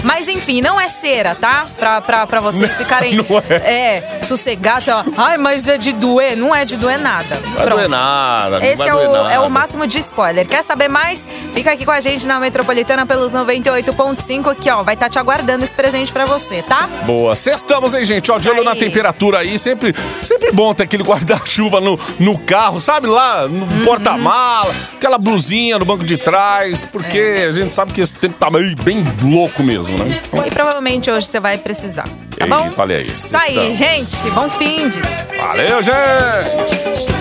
Mas 0.02 0.28
enfim, 0.28 0.60
não 0.60 0.80
é 0.80 0.88
cera, 0.88 1.34
tá? 1.34 1.63
Pra, 1.78 2.00
pra, 2.00 2.26
pra 2.26 2.40
vocês 2.40 2.72
ficarem 2.76 3.16
Não 3.16 3.24
é. 3.50 4.20
sossegados. 4.22 4.88
ó. 4.88 5.04
Ai, 5.16 5.38
mas 5.38 5.66
é 5.68 5.76
de 5.78 5.92
doer. 5.92 6.36
Não 6.36 6.54
é 6.54 6.64
de 6.64 6.76
doer 6.76 6.98
nada. 6.98 7.38
Não 7.44 7.52
vai 7.52 7.68
doer 7.68 7.88
nada. 7.88 8.64
Esse 8.66 8.82
é 8.82 8.90
doer 8.90 9.08
o, 9.08 9.12
nada. 9.12 9.32
é 9.32 9.40
o 9.40 9.50
máximo 9.50 9.86
de 9.86 9.98
spoiler. 9.98 10.46
Quer 10.46 10.62
saber 10.62 10.88
mais? 10.88 11.26
Fica 11.52 11.72
aqui 11.72 11.84
com 11.84 11.90
a 11.92 12.00
gente 12.00 12.26
na 12.26 12.38
Metropolitana 12.40 13.06
pelos 13.06 13.32
98.5 13.32 14.50
aqui, 14.52 14.70
ó. 14.70 14.82
Vai 14.82 14.94
estar 14.94 15.08
te 15.08 15.18
aguardando 15.18 15.64
esse 15.64 15.74
presente 15.74 16.12
pra 16.12 16.24
você, 16.26 16.62
tá? 16.62 16.88
Boa, 17.04 17.34
sextamos, 17.36 17.94
hein, 17.94 18.04
gente? 18.04 18.30
Ó, 18.30 18.38
de 18.38 18.48
olho 18.48 18.64
na 18.64 18.74
temperatura 18.74 19.38
aí, 19.38 19.58
sempre, 19.58 19.94
sempre 20.22 20.50
bom 20.52 20.72
ter 20.74 20.84
aquele 20.84 21.02
guarda-chuva 21.04 21.80
no, 21.80 21.98
no 22.18 22.38
carro, 22.38 22.80
sabe? 22.80 23.06
Lá 23.06 23.46
no 23.48 23.64
Uhum. 23.64 23.82
porta-mala, 23.84 24.74
aquela 24.94 25.16
blusinha 25.16 25.78
no 25.78 25.84
banco 25.84 26.04
de 26.04 26.18
trás, 26.18 26.84
porque 26.84 27.18
É. 27.18 27.44
a 27.46 27.52
gente 27.52 27.72
sabe 27.72 27.92
que 27.92 28.00
esse 28.00 28.14
tempo 28.14 28.34
tá 28.38 28.48
bem, 28.50 29.02
louco 29.22 29.62
mesmo, 29.62 29.96
né? 29.98 30.18
E 30.46 30.50
provavelmente 30.50 31.10
hoje 31.10 31.26
você 31.26 31.40
vai 31.40 31.53
precisar. 31.58 32.08
Tá 32.38 32.46
bom? 32.46 32.70
falei 32.72 32.98
aí, 32.98 33.06
Isso 33.06 33.36
aí, 33.36 33.54
sextamos. 33.54 33.78
gente. 33.78 34.30
Bom 34.32 34.50
fim 34.50 34.88
de. 34.88 35.00
valeu, 35.36 35.82
gente! 35.82 37.14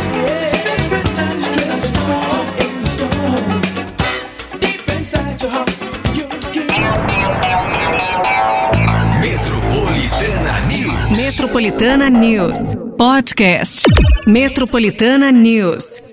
Metropolitana 9.24 10.60
News. 10.68 11.18
Metropolitana 11.18 12.10
News. 12.10 12.76
Podcast. 12.98 13.88
Metropolitana 14.28 15.32
News. 15.32 16.13